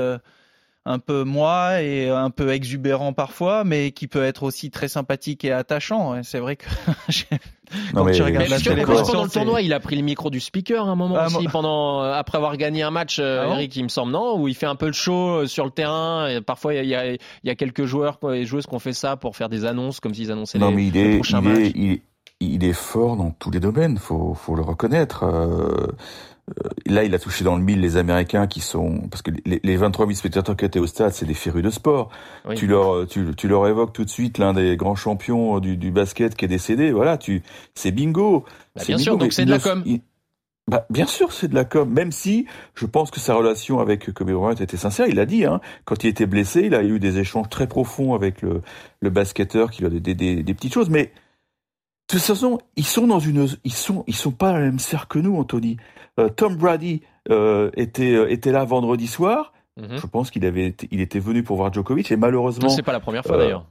[0.85, 5.45] un peu moi et un peu exubérant parfois, mais qui peut être aussi très sympathique
[5.45, 6.21] et attachant.
[6.23, 6.65] C'est vrai que
[7.93, 10.39] non, mais, tu regardes la télévision, pendant le tournoi, il a pris le micro du
[10.39, 11.51] speaker à un moment ah, aussi, moi...
[11.51, 14.47] pendant euh, après avoir gagné un match, euh, ah Eric, il me semble non, où
[14.47, 16.27] il fait un peu le show euh, sur le terrain.
[16.27, 18.93] Et parfois, il y a, il y a quelques joueurs et joueuses qui ont fait
[18.93, 21.41] ça pour faire des annonces, comme s'ils annonçaient non, les, mais il les est, prochains
[21.41, 21.59] il matchs.
[21.59, 22.01] Est, il,
[22.39, 25.23] il est fort dans tous les domaines, faut, faut le reconnaître.
[25.23, 25.87] Euh,
[26.85, 29.77] là, il a touché dans le mille les Américains qui sont parce que les, les
[29.77, 32.09] 23 000 spectateurs qui étaient au stade, c'est des férus de sport.
[32.55, 35.91] Tu leur tu, tu, leur évoques tout de suite l'un des grands champions du, du,
[35.91, 36.91] basket qui est décédé.
[36.91, 37.43] Voilà, tu
[37.75, 38.45] c'est bingo.
[38.75, 39.83] Bah, bien sûr, donc c'est de la com.
[40.67, 41.89] bah, bien sûr, c'est de la com.
[41.89, 45.07] Même si je pense que sa relation avec Kobe Bryant était sincère.
[45.07, 45.45] Il l'a dit.
[45.45, 48.61] Hein, quand il était blessé, il a eu des échanges très profonds avec le,
[48.99, 50.89] le basketteur qui lui a des, des, des petites choses.
[50.89, 51.13] Mais
[52.09, 54.79] de toute façon, ils sont dans une, ils sont, ils sont pas dans la même
[54.79, 55.77] sphère que nous, Anthony.
[56.19, 59.53] Euh, Tom Brady euh, était euh, était là vendredi soir.
[59.77, 59.97] Mhm.
[59.97, 62.69] Je pense qu'il avait, il était venu pour voir Djokovic et malheureusement.
[62.69, 63.65] C'est pas la première fois d'ailleurs.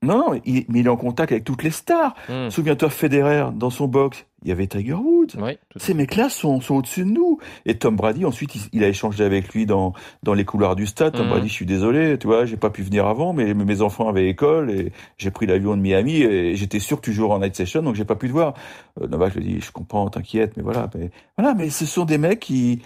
[0.00, 2.14] Non, non, il, mais il est en contact avec toutes les stars.
[2.28, 2.50] Hmm.
[2.50, 5.32] Souviens-toi, Federer, dans son box, il y avait Tiger Woods.
[5.74, 7.38] Ces mecs-là sont, sont au-dessus de nous.
[7.66, 11.14] Et Tom Brady, ensuite, il, a échangé avec lui dans, dans les couloirs du stade.
[11.14, 11.30] Tom hmm.
[11.30, 14.28] Brady, je suis désolé, tu vois, j'ai pas pu venir avant, mais mes enfants avaient
[14.28, 17.56] école et j'ai pris l'avion de Miami et j'étais sûr que tu jouerais en night
[17.56, 18.54] session, donc j'ai pas pu te voir.
[19.00, 22.18] Euh, Novak lui dit, je comprends, t'inquiète, mais voilà, mais voilà, mais ce sont des
[22.18, 22.82] mecs qui,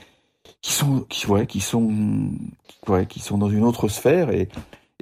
[0.63, 1.91] qui sont, qui, ouais, qui sont,
[2.89, 4.49] ouais, qui sont dans une autre sphère et,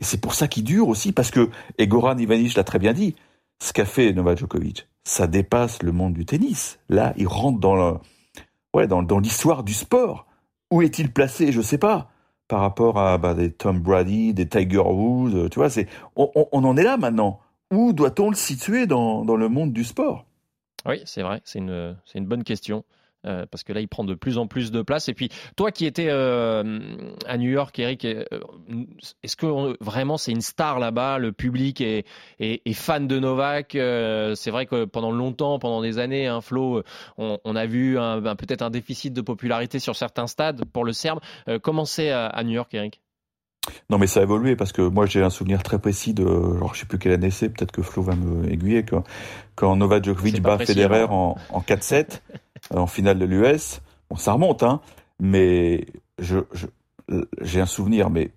[0.00, 2.92] et c'est pour ça qu'il dure aussi, parce que, et Goran Ivanic l'a très bien
[2.92, 3.14] dit,
[3.62, 6.78] ce qu'a fait Novak Djokovic, ça dépasse le monde du tennis.
[6.88, 8.00] Là, il rentre dans
[8.74, 10.26] ouais, dans, l'histoire du sport.
[10.70, 12.10] Où est-il placé Je sais pas.
[12.48, 15.86] Par rapport à bah, des Tom Brady, des Tiger Woods, tu vois, c'est,
[16.16, 17.40] on, on, en est là maintenant.
[17.70, 20.24] Où doit-on le situer dans, dans le monde du sport?
[20.86, 22.84] Oui, c'est vrai, c'est une, c'est une bonne question.
[23.26, 25.08] Euh, parce que là, il prend de plus en plus de place.
[25.08, 26.80] Et puis, toi qui étais euh,
[27.26, 28.24] à New York, Eric, euh,
[29.22, 31.18] est-ce que vraiment c'est une star là-bas?
[31.18, 32.06] Le public est,
[32.38, 33.72] est, fan de Novak.
[33.72, 36.82] c'est vrai que pendant longtemps, pendant des années, hein, Flo,
[37.18, 37.96] on, on, a vu
[38.38, 41.20] peut-être un déficit de popularité sur certains stades pour le Serbe.
[41.62, 43.00] comment c'est à, New York, Eric?
[43.90, 46.74] Non, mais ça a évolué parce que moi j'ai un souvenir très précis de, alors
[46.74, 49.04] je sais plus quelle année c'est, peut-être que Flo va me aiguiller, quand,
[49.54, 51.08] quand Novak Djokovic bat Federer hein.
[51.10, 52.20] en, en 4-7.
[52.74, 53.80] en finale de l'US.
[54.10, 54.80] Bon, ça remonte, hein,
[55.20, 55.86] mais
[56.18, 56.38] je,
[57.40, 58.30] j'ai un souvenir, mais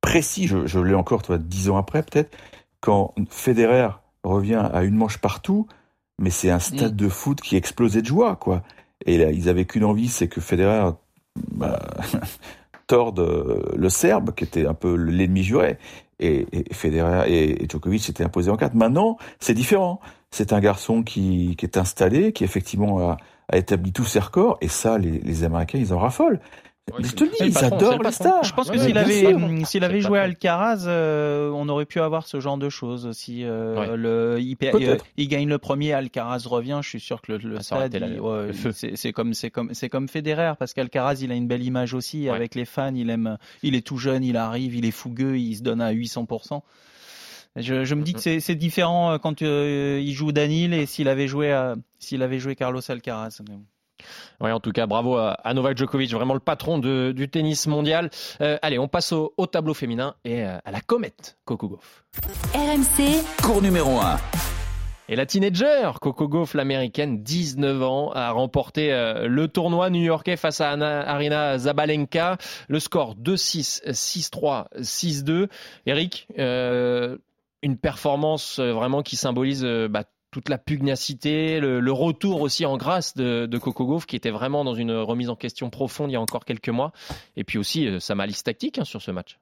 [0.00, 2.36] précis, je, je l'ai encore, toi, dix ans après peut-être,
[2.80, 3.88] quand Federer
[4.22, 5.66] revient à une manche partout,
[6.20, 6.96] mais c'est un stade mm.
[6.96, 8.62] de foot qui explosait de joie, quoi.
[9.04, 10.90] Et là, ils avaient qu'une envie, c'est que Federer
[11.52, 11.78] bah,
[12.86, 13.20] torde
[13.76, 15.78] le Serbe, qui était un peu l'ennemi juré.
[16.18, 18.74] Et, et Federer et, et Djokovic s'étaient imposés en quatre.
[18.74, 20.00] Maintenant, c'est différent.
[20.30, 24.58] C'est un garçon qui, qui est installé, qui effectivement a, a établi tous ses records,
[24.60, 26.40] et ça, les, les Américains, ils en raffolent.
[26.98, 28.44] je te le dis, ils adorent les stars.
[28.44, 32.40] Je pense que s'il avait, s'il avait joué Alcaraz, euh, on aurait pu avoir ce
[32.40, 33.10] genre de choses.
[33.12, 34.56] Si euh, le, il,
[35.16, 37.96] il, gagne le premier, Alcaraz revient, je suis sûr que le, le stade,
[38.72, 42.28] c'est comme, c'est comme, c'est comme Federer, parce qu'Alcaraz, il a une belle image aussi
[42.28, 42.94] avec les fans.
[42.94, 45.90] Il aime, il est tout jeune, il arrive, il est fougueux, il se donne à
[45.90, 46.26] 800
[47.56, 51.28] je, me dis que c'est différent euh, quand euh, il joue Danil et s'il avait
[51.28, 51.54] joué
[51.98, 53.40] s'il avait joué Carlos Alcaraz.
[54.40, 58.10] Oui, en tout cas, bravo à, Novak Djokovic, vraiment le patron du tennis mondial.
[58.42, 62.04] Euh, allez, on passe au, tableau féminin et à la comète Coco Gauff.
[62.54, 64.18] RMC, cours numéro 1.
[65.08, 70.72] Et la teenager, Coco Gauff, l'américaine, 19 ans, a remporté le tournoi new-yorkais face à
[70.72, 72.36] Arina Zabalenka.
[72.68, 75.48] Le score 2-6, 6-3, 6-2.
[75.86, 76.28] Eric,
[77.66, 82.76] une performance euh, vraiment qui symbolise euh, bah, toute la pugnacité, le, retour aussi en
[82.76, 86.16] grâce de, Coco Gauff, qui était vraiment dans une remise en question profonde il y
[86.16, 86.92] a encore quelques mois,
[87.36, 89.38] et puis aussi euh, sa malice tactique hein, sur ce match.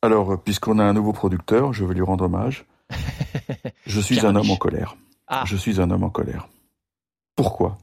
[0.00, 2.64] Alors, puisqu'on a un nouveau producteur, je vais lui rendre hommage.
[3.86, 4.96] je suis un homme en colère.
[5.26, 5.42] Ah.
[5.46, 6.48] Je suis un homme en colère.
[7.34, 7.76] Pourquoi?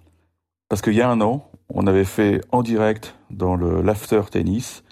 [0.70, 4.84] Parce qu'il y a un an, on avait fait en direct dans le l'after tennis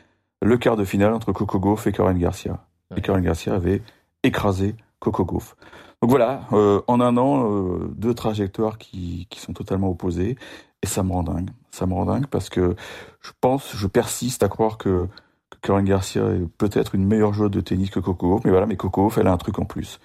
[0.42, 2.66] le quart de finale entre Coco Gauff et Corinne Garcia.
[2.98, 3.82] Et Corinne Garcia avait
[4.24, 5.56] écrasé Coco Gauff.
[6.02, 10.38] Donc voilà, euh, en un an, euh, deux trajectoires qui, qui sont totalement opposées,
[10.82, 11.50] et ça me rend dingue.
[11.72, 12.76] Ça me rend dingue parce que
[13.22, 15.08] je pense, je persiste à croire que,
[15.62, 18.76] que Garcia est peut-être une meilleure joueuse de tennis que Coco Gauff, mais voilà, mais
[18.76, 20.00] Coco Gauff, elle a un truc en plus.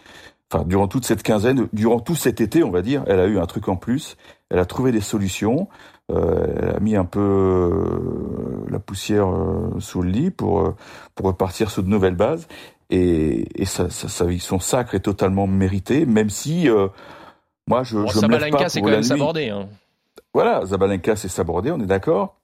[0.51, 3.39] Enfin, durant toute cette quinzaine, durant tout cet été, on va dire, elle a eu
[3.39, 4.17] un truc en plus.
[4.49, 5.69] Elle a trouvé des solutions.
[6.11, 10.75] Euh, elle a mis un peu euh, la poussière euh, sous le lit pour
[11.15, 12.49] pour repartir sur de nouvelles bases
[12.90, 16.88] et, et ça, ça, son sacre est totalement mérité, même si euh,
[17.66, 19.51] moi je, je me lève pas c'est quand même sabordé.
[19.51, 19.68] Hein.
[20.33, 22.37] Voilà, Zabalenka c'est sabordé, on est d'accord,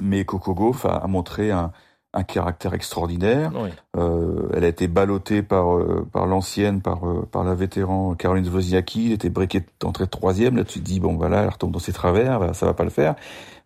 [0.00, 1.72] mais Coco Gauff a, montré un,
[2.12, 3.52] un, caractère extraordinaire.
[3.96, 8.48] Euh, elle a été ballottée par euh, par l'ancienne, par euh, par la vétéran Caroline
[8.48, 10.56] Wozniacki, elle était briquée d'entrée de troisième.
[10.56, 12.90] Là tu te dis bon voilà, elle retombe dans ses travers, ça va pas le
[12.90, 13.14] faire.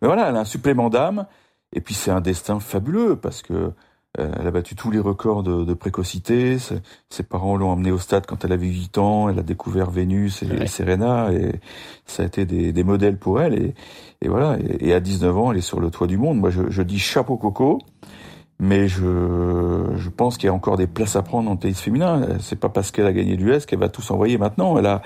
[0.01, 1.25] Mais voilà, elle a un supplément d'âme.
[1.73, 3.73] Et puis c'est un destin fabuleux parce que
[4.17, 6.57] elle a battu tous les records de, de précocité.
[6.59, 9.29] Ses, parents l'ont emmenée au stade quand elle avait 8 ans.
[9.29, 11.59] Elle a découvert Vénus et, Serena et
[12.05, 13.53] ça a été des, des modèles pour elle.
[13.53, 13.73] Et,
[14.21, 14.57] et voilà.
[14.79, 16.39] Et, à 19 ans, elle est sur le toit du monde.
[16.39, 17.79] Moi, je, je dis chapeau coco.
[18.57, 22.37] Mais je, je pense qu'il y a encore des places à prendre le tennis féminin.
[22.39, 24.77] C'est pas parce qu'elle a gagné l'US qu'elle va tout s'envoyer maintenant.
[24.77, 25.01] Elle a,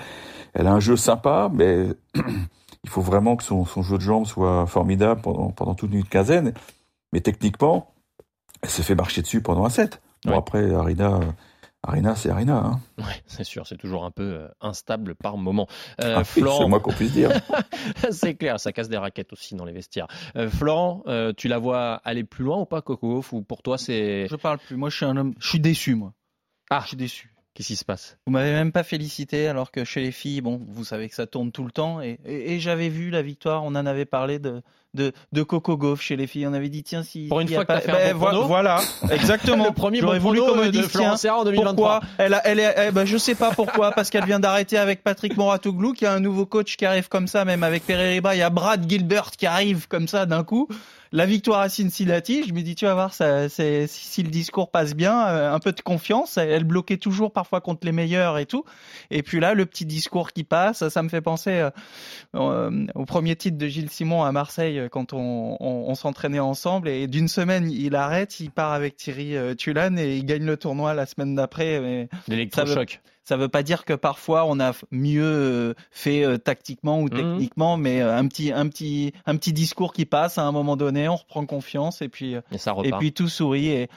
[0.54, 1.86] elle a un jeu sympa, mais
[2.84, 6.04] il faut vraiment que son, son jeu de jambes soit formidable pendant, pendant toute une
[6.04, 6.52] quinzaine.
[7.12, 7.89] Mais techniquement,
[8.62, 10.00] elle s'est fait marcher dessus pendant un set.
[10.24, 11.20] Bon, après, Arina,
[11.82, 12.58] Arina, c'est Arina.
[12.58, 12.80] Hein.
[12.98, 15.66] Ouais, c'est sûr, c'est toujours un peu euh, instable par moment.
[16.02, 16.58] Euh, ah Florent...
[16.58, 17.30] c'est moi qu'on puisse dire.
[18.10, 20.06] c'est clair, ça casse des raquettes aussi dans les vestiaires.
[20.36, 23.78] Euh, Florent, euh, tu la vois aller plus loin ou pas, Coco Ou pour toi,
[23.78, 24.26] c'est.
[24.28, 24.76] Je parle plus.
[24.76, 25.34] Moi, je suis un homme.
[25.38, 26.12] Je suis déçu, moi.
[26.68, 27.34] Ah, je suis déçu.
[27.54, 28.18] Qu'est-ce qui se passe?
[28.26, 31.26] Vous m'avez même pas félicité, alors que chez les filles, bon, vous savez que ça
[31.26, 32.00] tourne tout le temps.
[32.00, 34.62] Et, et j'avais vu la victoire, on en avait parlé de,
[34.94, 36.46] de, de Coco Gauff chez les filles.
[36.46, 38.80] On avait dit tiens si pour une fois que fait un ben, voilà.
[39.10, 39.66] Exactement.
[39.66, 41.74] Le premier J'aurais voulu qu'on me dise tiens en 2023.
[41.74, 44.78] pourquoi elle a, elle est eh ben, je sais pas pourquoi parce qu'elle vient d'arrêter
[44.78, 48.34] avec Patrick Moratoglou qui a un nouveau coach qui arrive comme ça même avec Pereira.
[48.34, 50.68] Il y a Brad Gilbert qui arrive comme ça d'un coup
[51.12, 54.70] la victoire à Cincinnati, je me dis tu vas voir ça, c'est, si le discours
[54.70, 56.36] passe bien, euh, un peu de confiance.
[56.36, 58.64] Elle bloquait toujours parfois contre les meilleurs et tout.
[59.10, 61.70] Et puis là, le petit discours qui passe, ça me fait penser euh,
[62.36, 66.88] euh, au premier titre de Gilles Simon à Marseille quand on, on, s'entraînait ensemble.
[66.88, 70.94] Et d'une semaine, il arrête, il part avec Thierry Tulane et il gagne le tournoi
[70.94, 72.08] la semaine d'après.
[72.28, 73.00] L'électrochoc.
[73.30, 77.10] Ça veut pas dire que parfois on a mieux euh, fait euh, tactiquement ou mhm.
[77.10, 80.76] techniquement, mais euh, un petit, un petit, un petit discours qui passe à un moment
[80.76, 83.68] donné, on reprend confiance et puis, et, puis tout sourit.
[83.68, 83.88] Et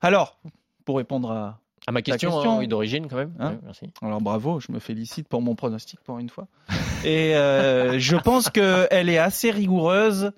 [0.00, 0.38] alors,
[0.86, 3.34] pour répondre à, à ma question, hein, d'origine quand même.
[3.38, 3.90] Hein merci.
[4.00, 6.46] Alors bravo, je me félicite pour mon pronostic pour une fois.
[7.04, 10.32] Et je pense qu'elle est assez rigoureuse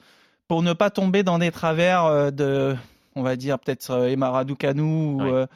[0.48, 2.74] pour ne pas tomber dans des travers de,
[3.14, 5.46] on va dire peut-être Emma Raducanu ou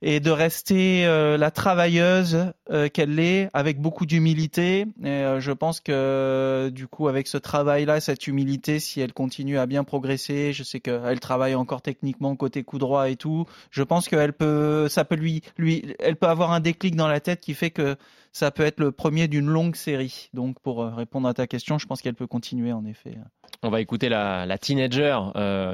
[0.00, 4.86] et de rester euh, la travailleuse euh, qu'elle est avec beaucoup d'humilité.
[5.02, 9.58] Et euh, je pense que du coup, avec ce travail-là, cette humilité, si elle continue
[9.58, 13.46] à bien progresser, je sais qu'elle travaille encore techniquement côté coup droit et tout.
[13.70, 17.20] Je pense qu'elle peut, ça peut lui, lui, elle peut avoir un déclic dans la
[17.20, 17.96] tête qui fait que
[18.32, 20.30] ça peut être le premier d'une longue série.
[20.32, 23.18] Donc, pour répondre à ta question, je pense qu'elle peut continuer en effet.
[23.62, 25.18] On va écouter la, teenager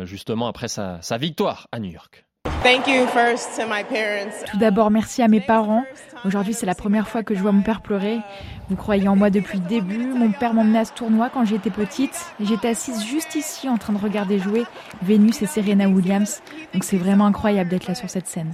[0.04, 2.24] justement après sa victoire à New York.
[4.50, 5.84] Tout d'abord, merci à mes parents.
[6.24, 8.20] Aujourd'hui, c'est la première fois que je vois mon père pleurer.
[8.70, 10.06] Vous croyez en moi depuis le début.
[10.06, 12.18] Mon père m'emmenait à ce tournoi quand j'étais petite.
[12.40, 14.64] J'étais assise juste ici en train de regarder jouer
[15.02, 16.40] Vénus et Serena Williams.
[16.72, 18.50] Donc c'est vraiment incroyable d'être là sur cette scène.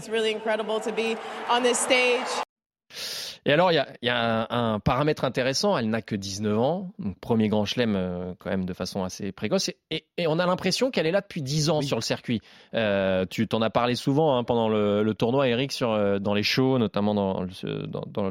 [3.47, 5.77] Et alors, il y a, y a un, un, paramètre intéressant.
[5.79, 9.33] Elle n'a que 19 ans, donc premier grand chelem euh, quand même de façon assez
[9.33, 9.71] précoce.
[9.91, 12.41] Et, et, on a l'impression qu'elle est là depuis 10 ans sur le circuit.
[12.75, 16.35] Euh, tu t'en as parlé souvent hein, pendant le, le, tournoi, Eric, sur, euh, dans
[16.35, 17.47] les shows, notamment dans,
[17.87, 18.31] dans, dans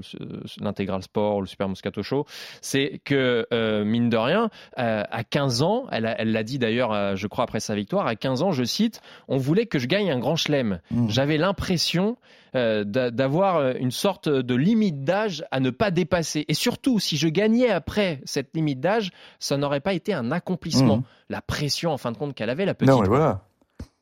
[0.61, 2.25] l'intégral sport, le Super Moscato Show.
[2.61, 3.45] C'est que,
[3.83, 7.75] mine de rien, à 15 ans, elle, elle l'a dit d'ailleurs, je crois, après sa
[7.75, 10.79] victoire, à 15 ans, je cite, on voulait que je gagne un grand chelem.
[10.91, 11.09] Mmh.
[11.09, 12.17] J'avais l'impression
[12.53, 16.45] d'avoir une sorte de limite d'âge à ne pas dépasser.
[16.47, 20.97] Et surtout, si je gagnais après cette limite d'âge, ça n'aurait pas été un accomplissement.
[20.97, 21.03] Mmh.
[21.29, 22.93] La pression, en fin de compte, qu'elle avait, la petite.
[22.93, 23.41] Non, mais voilà.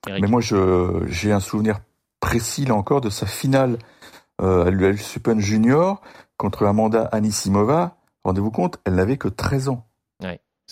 [0.07, 1.79] Mais moi, j'ai un souvenir
[2.19, 3.77] précis, là encore, de sa finale
[4.41, 6.01] euh, à l'US Open Junior
[6.37, 7.97] contre Amanda Anisimova.
[8.23, 9.83] Rendez-vous compte, elle n'avait que 13 ans.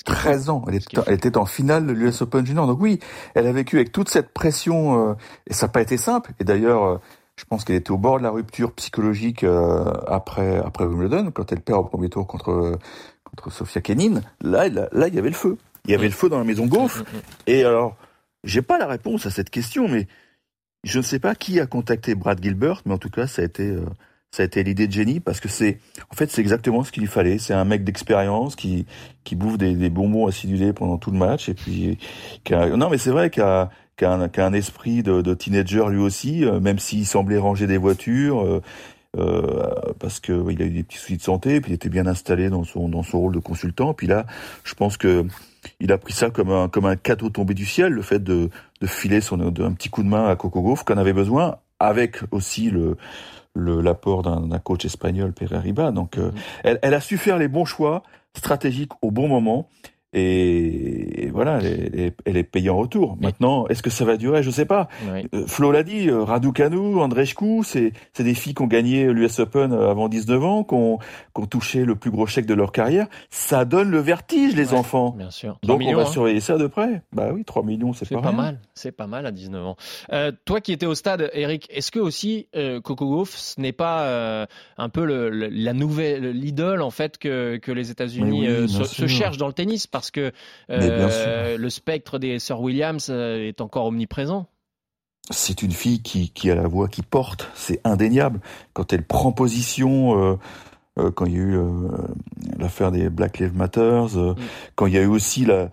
[0.04, 2.68] 13 ans, elle était, elle était, en finale de l'US Open Junior.
[2.68, 3.00] Donc oui,
[3.34, 5.14] elle a vécu avec toute cette pression, euh,
[5.48, 6.34] et ça n'a pas été simple.
[6.42, 7.00] Et d'ailleurs,
[7.38, 11.52] je pense qu'elle était au bord de la rupture psychologique euh, après après Wimbledon quand
[11.52, 12.78] elle perd au premier tour contre
[13.26, 14.22] contre Sofia Kenin.
[14.42, 15.58] Là, là, il y avait le feu.
[15.86, 17.04] Il y avait le feu dans la maison Goff.
[17.48, 17.98] Et alors,
[18.44, 20.08] j'ai pas la réponse à cette question, mais
[20.84, 23.46] je ne sais pas qui a contacté Brad Gilbert, mais en tout cas, ça a
[23.46, 23.86] été euh,
[24.32, 25.80] ça a été l'idée de Jenny parce que c'est
[26.12, 27.38] en fait c'est exactement ce qu'il lui fallait.
[27.38, 28.86] C'est un mec d'expérience qui
[29.24, 31.98] qui bouffe des, des bonbons acidulés pendant tout le match et puis
[32.44, 36.00] qui non mais c'est vrai qu'il a qui a un, esprit de, de, teenager lui
[36.00, 38.62] aussi, euh, même s'il semblait ranger des voitures, euh,
[39.18, 42.06] euh parce que il a eu des petits soucis de santé, puis il était bien
[42.06, 43.94] installé dans son dans son rôle de consultant.
[43.94, 44.26] Puis là,
[44.64, 45.26] je pense que
[45.80, 48.50] il a pris ça comme un comme un cadeau tombé du ciel, le fait de
[48.82, 52.20] de filer son un petit coup de main à Coco Gauff qu'on avait besoin, avec
[52.32, 52.98] aussi le
[53.56, 55.92] l'apport d'un coach espagnol, Pere Riba.
[55.92, 56.62] Donc, euh, mm-hmm.
[56.64, 58.04] elle, elle, a su faire les bons choix
[58.34, 59.70] stratégiques au bon moment.
[60.18, 63.18] Et, voilà, elle est, payée en retour.
[63.20, 64.44] Maintenant, est-ce que ça va durer?
[64.44, 64.88] Je sais pas.
[65.06, 69.40] Euh, Flo l'a dit, euh, Raducanu, Andreescu, c'est c'est des filles qui ont gagné l'US
[69.40, 72.54] Open euh, avant 19 ans, qui ont, qui ont touché le plus gros chèque de
[72.54, 73.08] leur carrière.
[73.30, 75.16] Ça donne le vertige, les enfants.
[75.18, 75.60] Bien sûr.
[75.64, 76.06] Donc on va hein.
[76.06, 77.02] surveiller ça de près.
[77.12, 78.62] Bah oui, 3 millions, c'est pas, pas mal.
[78.74, 79.76] C'est pas mal à 19 ans.
[80.14, 82.48] Euh, toi qui étais au stade, Eric, est-ce que aussi
[82.84, 84.48] Coco Gauff, ce n'est pas
[84.78, 89.38] un peu le, la nouvelle l'idole en fait que que les États-Unis se, se, cherchent
[89.38, 89.88] dans le tennis?
[89.88, 90.32] Parce que
[90.70, 94.48] euh, le spectre des Sir Williams euh, est encore omniprésent.
[95.32, 98.40] C'est une fille qui, qui a la voix qui porte, c'est indéniable.
[98.74, 100.38] Quand elle prend position,
[100.98, 101.60] euh, quand il y a eu
[102.60, 104.36] l'affaire des Black Lives Matter, mm.
[104.76, 105.70] quand il y a eu aussi la,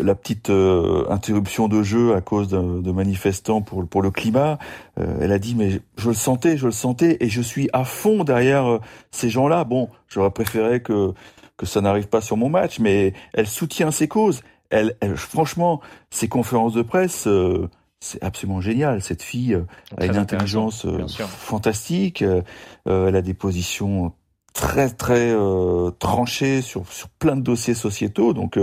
[0.00, 4.58] la petite interruption de jeu à cause de, de, manifestants pour, pour le climat,
[4.96, 8.22] elle a dit mais je le sentais, je le sentais et je suis à fond
[8.24, 8.78] derrière
[9.10, 9.64] ces gens-là.
[9.64, 11.12] Bon, j'aurais préféré que
[11.56, 14.42] que ça n'arrive pas sur mon match, mais elle soutient ses causes.
[14.70, 17.68] Elle, elle franchement, ses conférences de presse, euh,
[18.00, 19.02] c'est absolument génial.
[19.02, 22.22] Cette fille euh, a une intelligence euh, fantastique.
[22.86, 24.12] elle a des positions
[24.52, 25.34] très très
[25.98, 28.32] tranchées sur sur plein de dossiers sociétaux.
[28.32, 28.58] Donc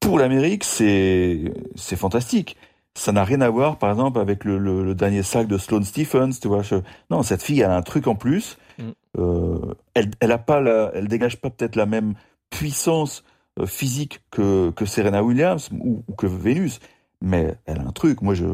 [0.00, 2.56] pour l'Amérique, c'est c'est fantastique.
[2.94, 6.30] Ça n'a rien à voir, par exemple, avec le, le, dernier sac de Sloane Stephens.
[6.40, 6.62] Tu vois,
[7.10, 8.56] non, cette fille a un truc en plus.
[8.78, 8.90] Mm.
[9.18, 12.14] Euh, elle, elle pas, la, elle dégage pas peut-être la même
[12.50, 13.24] puissance
[13.58, 16.80] euh, physique que, Serena Williams ou que Vénus,
[17.22, 18.20] mais elle a un truc.
[18.20, 18.44] Moi, je,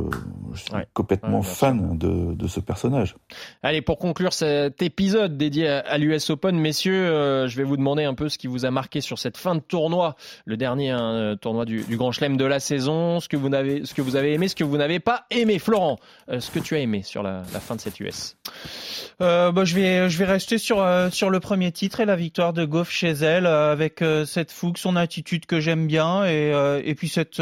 [0.55, 3.17] suis complètement fan de, de, ce personnage.
[3.63, 8.05] Allez, pour conclure cet épisode dédié à, l'US Open, messieurs, euh, je vais vous demander
[8.05, 11.13] un peu ce qui vous a marqué sur cette fin de tournoi, le dernier hein,
[11.15, 14.03] euh, tournoi du, du, Grand Chelem de la saison, ce que vous avez, ce que
[14.03, 15.59] vous avez aimé, ce que vous n'avez pas aimé.
[15.59, 15.99] Florent,
[16.29, 18.37] euh, ce que tu as aimé sur la, la fin de cette US.
[19.21, 22.53] Euh, bah, je vais je vais rester sur sur le premier titre et la victoire
[22.53, 26.53] de Goff chez elle avec cette fougue, son attitude que j'aime bien et
[26.85, 27.41] et puis cette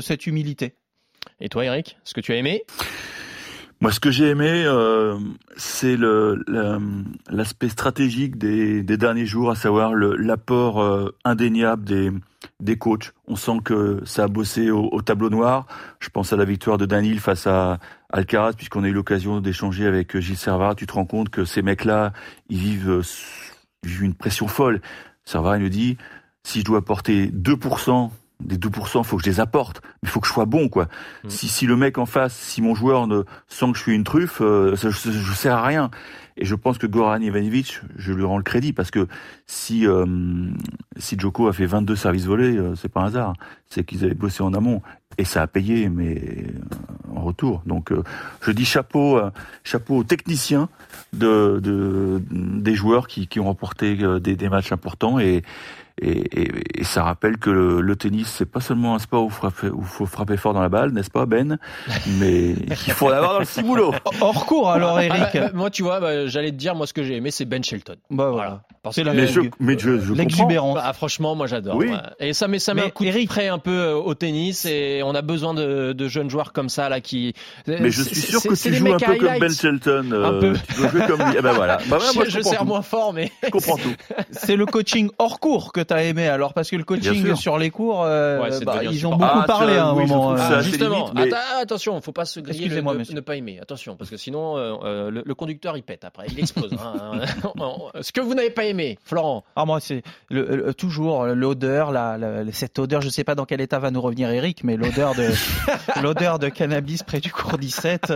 [0.00, 0.74] cette humilité.
[1.40, 2.64] Et toi, Eric, ce que tu as aimé
[3.82, 5.18] moi, ce que j'ai aimé, euh,
[5.56, 12.10] c'est l'aspect stratégique des, derniers jours, à savoir l'apport euh, indéniable des,
[12.60, 13.14] des coachs.
[13.26, 15.66] On sent que ça a bossé au, tableau noir.
[15.98, 17.78] Je pense à la victoire de Danil face à
[18.10, 20.74] Alcaraz, puisqu'on a eu l'occasion d'échanger avec Gilles Servat.
[20.74, 22.12] Tu te rends compte que ces mecs-là,
[22.50, 23.02] ils vivent, euh,
[23.82, 24.82] vivent une pression folle.
[25.24, 25.96] Servat, il nous dit,
[26.42, 30.20] si je dois apporter 2% des 2%, faut que je les apporte, mais il faut
[30.20, 30.84] que je sois bon, quoi.
[31.24, 31.30] Mm.
[31.30, 34.04] Si, si le mec en face, si mon joueur ne sent que je suis une
[34.04, 35.90] truffe, euh, je, je, sers à rien.
[36.36, 39.06] Et je pense que Goran Ivanovic, je lui rends le crédit parce que
[39.46, 40.06] si euh,
[40.96, 43.34] si Joko a fait 22 services volés, euh, c'est pas un hasard,
[43.68, 44.80] c'est qu'ils avaient bossé en amont
[45.18, 46.46] et ça a payé, mais
[47.14, 47.62] en retour.
[47.66, 47.92] Donc
[48.40, 49.20] je dis chapeau
[49.64, 50.70] chapeau aux techniciens
[51.12, 55.42] de, de des joueurs qui, qui ont remporté des, des matchs importants et
[56.00, 60.06] et, et, ça rappelle que le, tennis, c'est pas seulement un sport où il faut
[60.06, 61.58] frapper fort dans la balle, n'est-ce pas, Ben?
[62.18, 63.92] Mais il faut l'avoir dans le ciboulot.
[64.20, 65.28] Hors cours, alors, ah, Eric.
[65.34, 67.62] Bah, moi, tu vois, bah, j'allais te dire, moi, ce que j'ai aimé, c'est Ben
[67.62, 67.96] Shelton.
[68.10, 68.62] Bah voilà.
[68.82, 70.78] Parce que mais je, mais je, je l'exubérance.
[70.82, 71.76] Ah, franchement, moi, j'adore.
[71.76, 71.90] Oui.
[72.18, 75.02] Et ça met, ça met un coup de près un peu euh, au tennis, et
[75.04, 77.34] on a besoin de, de jeunes joueurs comme ça là qui.
[77.66, 80.10] Mais je suis sûr que tu joues un peu comme Ben Shelton.
[80.12, 80.52] Euh, un peu.
[80.68, 81.36] Tu dois jouer comme lui.
[81.38, 81.78] Eh ben voilà.
[81.88, 83.30] Bah, moi, je, je sers moins fort, mais.
[83.42, 83.94] Je comprends tout.
[84.30, 87.70] C'est le coaching hors cours que t'as aimé alors parce que le coaching sur les
[87.70, 90.34] cours, euh, bah, ils ont beaucoup ah, parlé à un moment.
[90.34, 90.62] Euh.
[90.62, 91.60] justement, limite, mais...
[91.60, 93.58] attention, faut pas se griller le, ne, ne, pas aimer.
[93.60, 96.72] Attention, parce que sinon euh, le, le, conducteur il pète après, il explose.
[96.72, 97.20] hein.
[98.00, 99.44] Ce que vous n'avez pas aimé, Florent.
[99.56, 103.00] Ah moi c'est le, toujours l'odeur, la, la, cette odeur.
[103.00, 105.28] Je sais pas dans quel état va nous revenir Eric, mais l'odeur de
[106.02, 108.12] l'odeur de cannabis près du cours 17.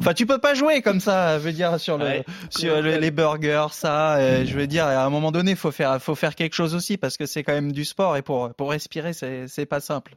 [0.00, 1.38] Enfin, tu peux pas jouer comme ça.
[1.38, 4.44] Je veux dire sur le sur les burgers, ça.
[4.44, 7.05] je veux dire, à un moment donné, faut faire faut faire quelque chose aussi parce
[7.16, 10.16] que c'est quand même du sport sport et pour, pour respirer, c'est pas simple.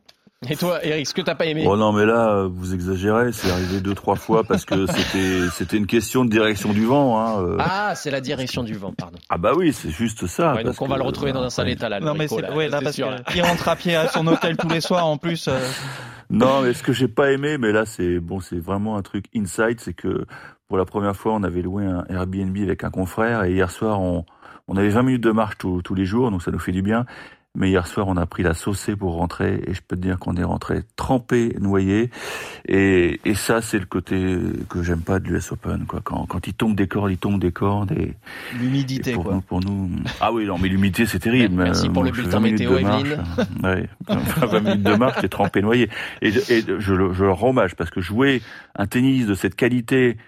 [0.49, 1.65] Et toi, Eric, ce que t'as pas aimé?
[1.67, 3.33] Oh non, mais là, vous exagérez.
[3.33, 7.19] C'est arrivé deux, trois fois parce que c'était, c'était une question de direction du vent.
[7.19, 7.57] Hein, euh.
[7.59, 9.17] Ah, c'est la direction du vent, pardon.
[9.29, 10.61] Ah bah oui, c'est juste ça.
[10.63, 11.99] donc on va le retrouver dans un sale état là.
[11.99, 14.81] Non mais c'est, ouais, là parce qu'il rentre à pied à son hôtel tous les
[14.81, 15.47] soirs en plus.
[15.47, 15.59] Euh.
[16.29, 19.25] Non, mais ce que j'ai pas aimé, mais là c'est bon, c'est vraiment un truc
[19.35, 20.25] inside, c'est que
[20.67, 23.99] pour la première fois, on avait loué un Airbnb avec un confrère et hier soir,
[23.99, 24.23] on
[24.69, 27.05] on avait 20 minutes de marche tous les jours, donc ça nous fait du bien.
[27.55, 30.19] Mais hier soir, on a pris la saucée pour rentrer et je peux te dire
[30.19, 32.11] qu'on est rentré trempé, noyé.
[32.67, 34.37] Et, et ça, c'est le côté
[34.69, 35.99] que j'aime pas de l'US Open, quoi.
[36.03, 38.13] Quand, quand il tombe des cordes, il tombe des cordes et.
[38.59, 39.33] L'humidité, pour quoi.
[39.33, 39.89] Nous, pour nous.
[40.21, 41.55] Ah oui, non, mais l'humidité, c'est terrible.
[41.55, 43.23] Merci pour le bulletin météo, Evelyne.
[43.63, 43.89] ouais.
[44.07, 45.89] 20 minutes de marche, t'es trempé, noyé.
[46.21, 48.43] Et, et je, je leur rends hommage parce que jouer
[48.75, 50.23] un tennis de cette qualité, euh,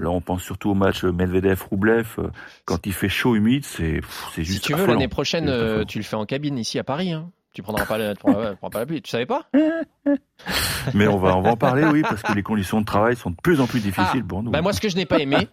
[0.00, 2.30] là, on pense surtout au match Medvedev-Roublev.
[2.64, 4.00] Quand il fait chaud, humide, c'est
[4.34, 4.64] c'est juste.
[4.64, 7.12] Si tu veux, l'année prochaine, euh, tu le fais en cabine ici à Paris.
[7.12, 7.30] Hein.
[7.52, 9.02] Tu prendras pas, tu prendras, pas la pluie.
[9.02, 9.46] Tu savais pas?
[10.94, 13.30] Mais on va, on va en parler, oui, parce que les conditions de travail sont
[13.30, 14.50] de plus en plus difficiles Ah, pour nous.
[14.50, 15.48] Bah moi, ce que je n'ai pas aimé,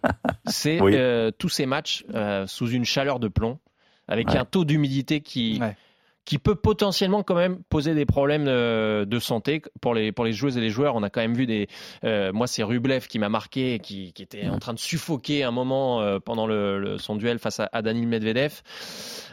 [0.46, 0.92] c'est Oui.
[0.94, 3.58] euh, tous ces matchs euh, sous une chaleur de plomb,
[4.06, 4.36] avec Ouais.
[4.38, 5.76] un taux d'humidité qui, Ouais.
[6.28, 10.34] Qui peut potentiellement quand même poser des problèmes euh, de santé pour les, pour les
[10.34, 10.94] joueuses et les joueurs.
[10.94, 11.68] On a quand même vu des...
[12.04, 15.52] euh, moi, c'est Rublev qui m'a marqué, qui, qui était en train de suffoquer un
[15.52, 18.60] moment euh, pendant le, le- son duel face à, à Medvedev.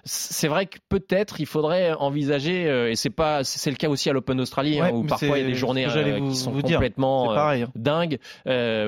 [0.06, 4.10] C'est vrai que peut-être il faudrait envisager, euh, et c'est pas, c'est le cas aussi
[4.10, 6.62] à l'Open d'Australie, hein, où parfois il y a des journées euh, qui sont vous
[6.62, 6.78] dire.
[6.78, 7.34] complètement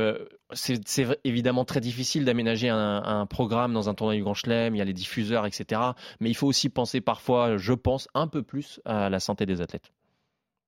[0.05, 0.79] C'est c'est
[1.23, 4.81] évidemment très difficile d'aménager un, un programme dans un tournoi du Grand Chelem, il y
[4.81, 5.81] a les diffuseurs, etc.
[6.19, 9.61] Mais il faut aussi penser parfois, je pense, un peu plus à la santé des
[9.61, 9.91] athlètes.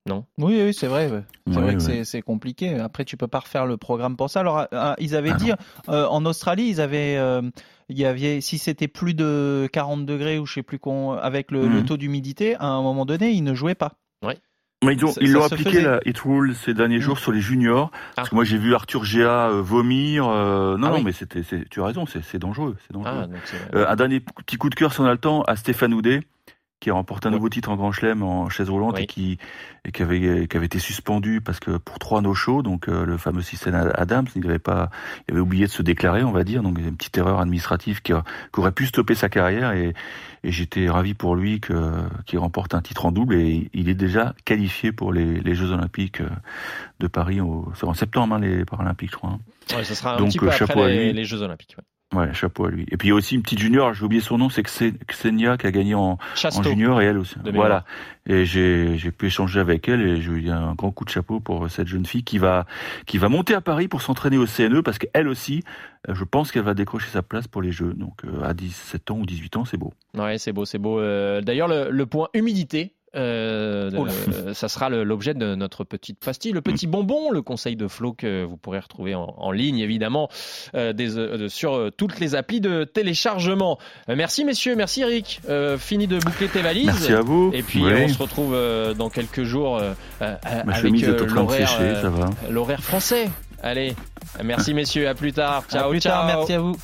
[0.06, 0.26] Non?
[0.38, 1.08] Oui, oui, c'est vrai.
[1.10, 1.24] ouais.
[1.48, 2.04] C'est Ouais, vrai que ouais.
[2.04, 2.76] c'est- compliqué.
[2.76, 4.40] Après, tu peux pas refaire le programme pour ça.
[4.40, 5.52] Alors, euh, ils avaient dit
[5.90, 7.42] euh, en Australie, ils avaient, euh,
[7.90, 11.52] il y avait, si c'était plus de 40 degrés ou je sais plus qu'on, avec
[11.52, 11.74] le, Mhm.
[11.76, 13.94] le taux d'humidité, à un moment donné, ils ne jouaient pas.
[14.84, 17.42] Mais ils ont- Ça- ils l'ont appliqué la Hit Rule ces derniers jours sur les
[17.42, 17.92] juniors.
[18.16, 18.30] Parce Ah.
[18.30, 20.28] que moi j'ai vu Arthur Géa euh, vomir.
[20.30, 21.04] euh, non, Ah non, oui.
[21.06, 23.14] mais c'était, c'est- tu as raison, c'est, c'est dangereux, c'est dangereux.
[23.24, 25.42] Ah, donc c'est- Euh, un dernier petit coup de cœur, si on a le temps,
[25.44, 26.22] à Stéphane Houdet,
[26.80, 29.04] qui a remporté un nouveau titre en Grand Chelem en chaise roulante Oui.
[29.04, 29.38] et qui
[29.86, 33.06] et qui avait qui avait été suspendu parce que pour trois no shows, donc euh,
[33.06, 34.90] le fameux Sisson Adams, il avait pas,
[35.28, 38.14] il avait oublié de se déclarer, on va dire, donc une petite erreur administrative qui,
[38.14, 38.24] a-
[38.54, 39.94] qui aurait pu stopper sa carrière et
[40.46, 41.74] et j'étais ravi pour lui que
[42.26, 45.72] qu'il remporte un titre en double et il est déjà qualifié pour les, les Jeux
[45.72, 46.30] Olympiques euh,
[47.02, 49.32] de Paris au, en septembre hein, les Paralympiques, je crois.
[49.32, 49.76] hein.
[49.76, 51.76] ouais, ce sera un donc, petit peu euh, après chapeau à les, Jeux Olympiques.
[51.78, 51.84] ouais.
[52.12, 52.88] Ouais, chapeau à lui.
[52.90, 54.96] Et puis il y a aussi une petite junior, j'ai oublié son nom, c'est Xe-
[55.08, 56.18] Xenia qui a gagné en,
[56.72, 57.36] junior et elle aussi.
[57.54, 57.86] Voilà.
[58.26, 61.10] Et j'ai j'ai pu échanger avec elle et je lui dis un grand coup de
[61.12, 62.66] chapeau pour cette jeune fille qui va
[63.06, 65.64] qui va monter à Paris pour s'entraîner au CNE parce qu'elle aussi,
[66.08, 67.94] euh, je pense qu'elle va décrocher sa place pour les Jeux.
[67.94, 69.94] Donc euh, à 17 ans ou 18 ans, c'est beau.
[70.18, 71.00] Ouais, c'est beau, c'est beau.
[71.00, 72.94] Euh, D'ailleurs, le, le point humidité.
[73.16, 77.88] Euh, euh, ça sera l'objet de notre petite pastille, le petit bonbon, le conseil de
[77.88, 80.30] Flo que vous pourrez retrouver en, en ligne évidemment
[80.76, 83.80] euh, des, euh, sur euh, toutes les applis de téléchargement.
[84.10, 85.42] Euh, merci messieurs, merci Eric.
[85.50, 86.86] Euh, fini de boucler tes valises.
[86.88, 87.52] Merci à vous.
[87.54, 87.92] Et puis Oui.
[88.04, 92.10] on se retrouve euh, dans quelques jours euh, euh, avec euh, l'horaire sécher, euh, ça
[92.10, 92.30] va.
[92.50, 93.30] l'horaire français.
[93.62, 93.94] Allez,
[94.44, 95.64] merci messieurs, à plus tard.
[95.70, 96.14] Ciao, à plus ciao.
[96.14, 96.78] tard, merci à vous.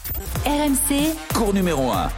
[0.45, 2.09] RMC, Cours numéro 1.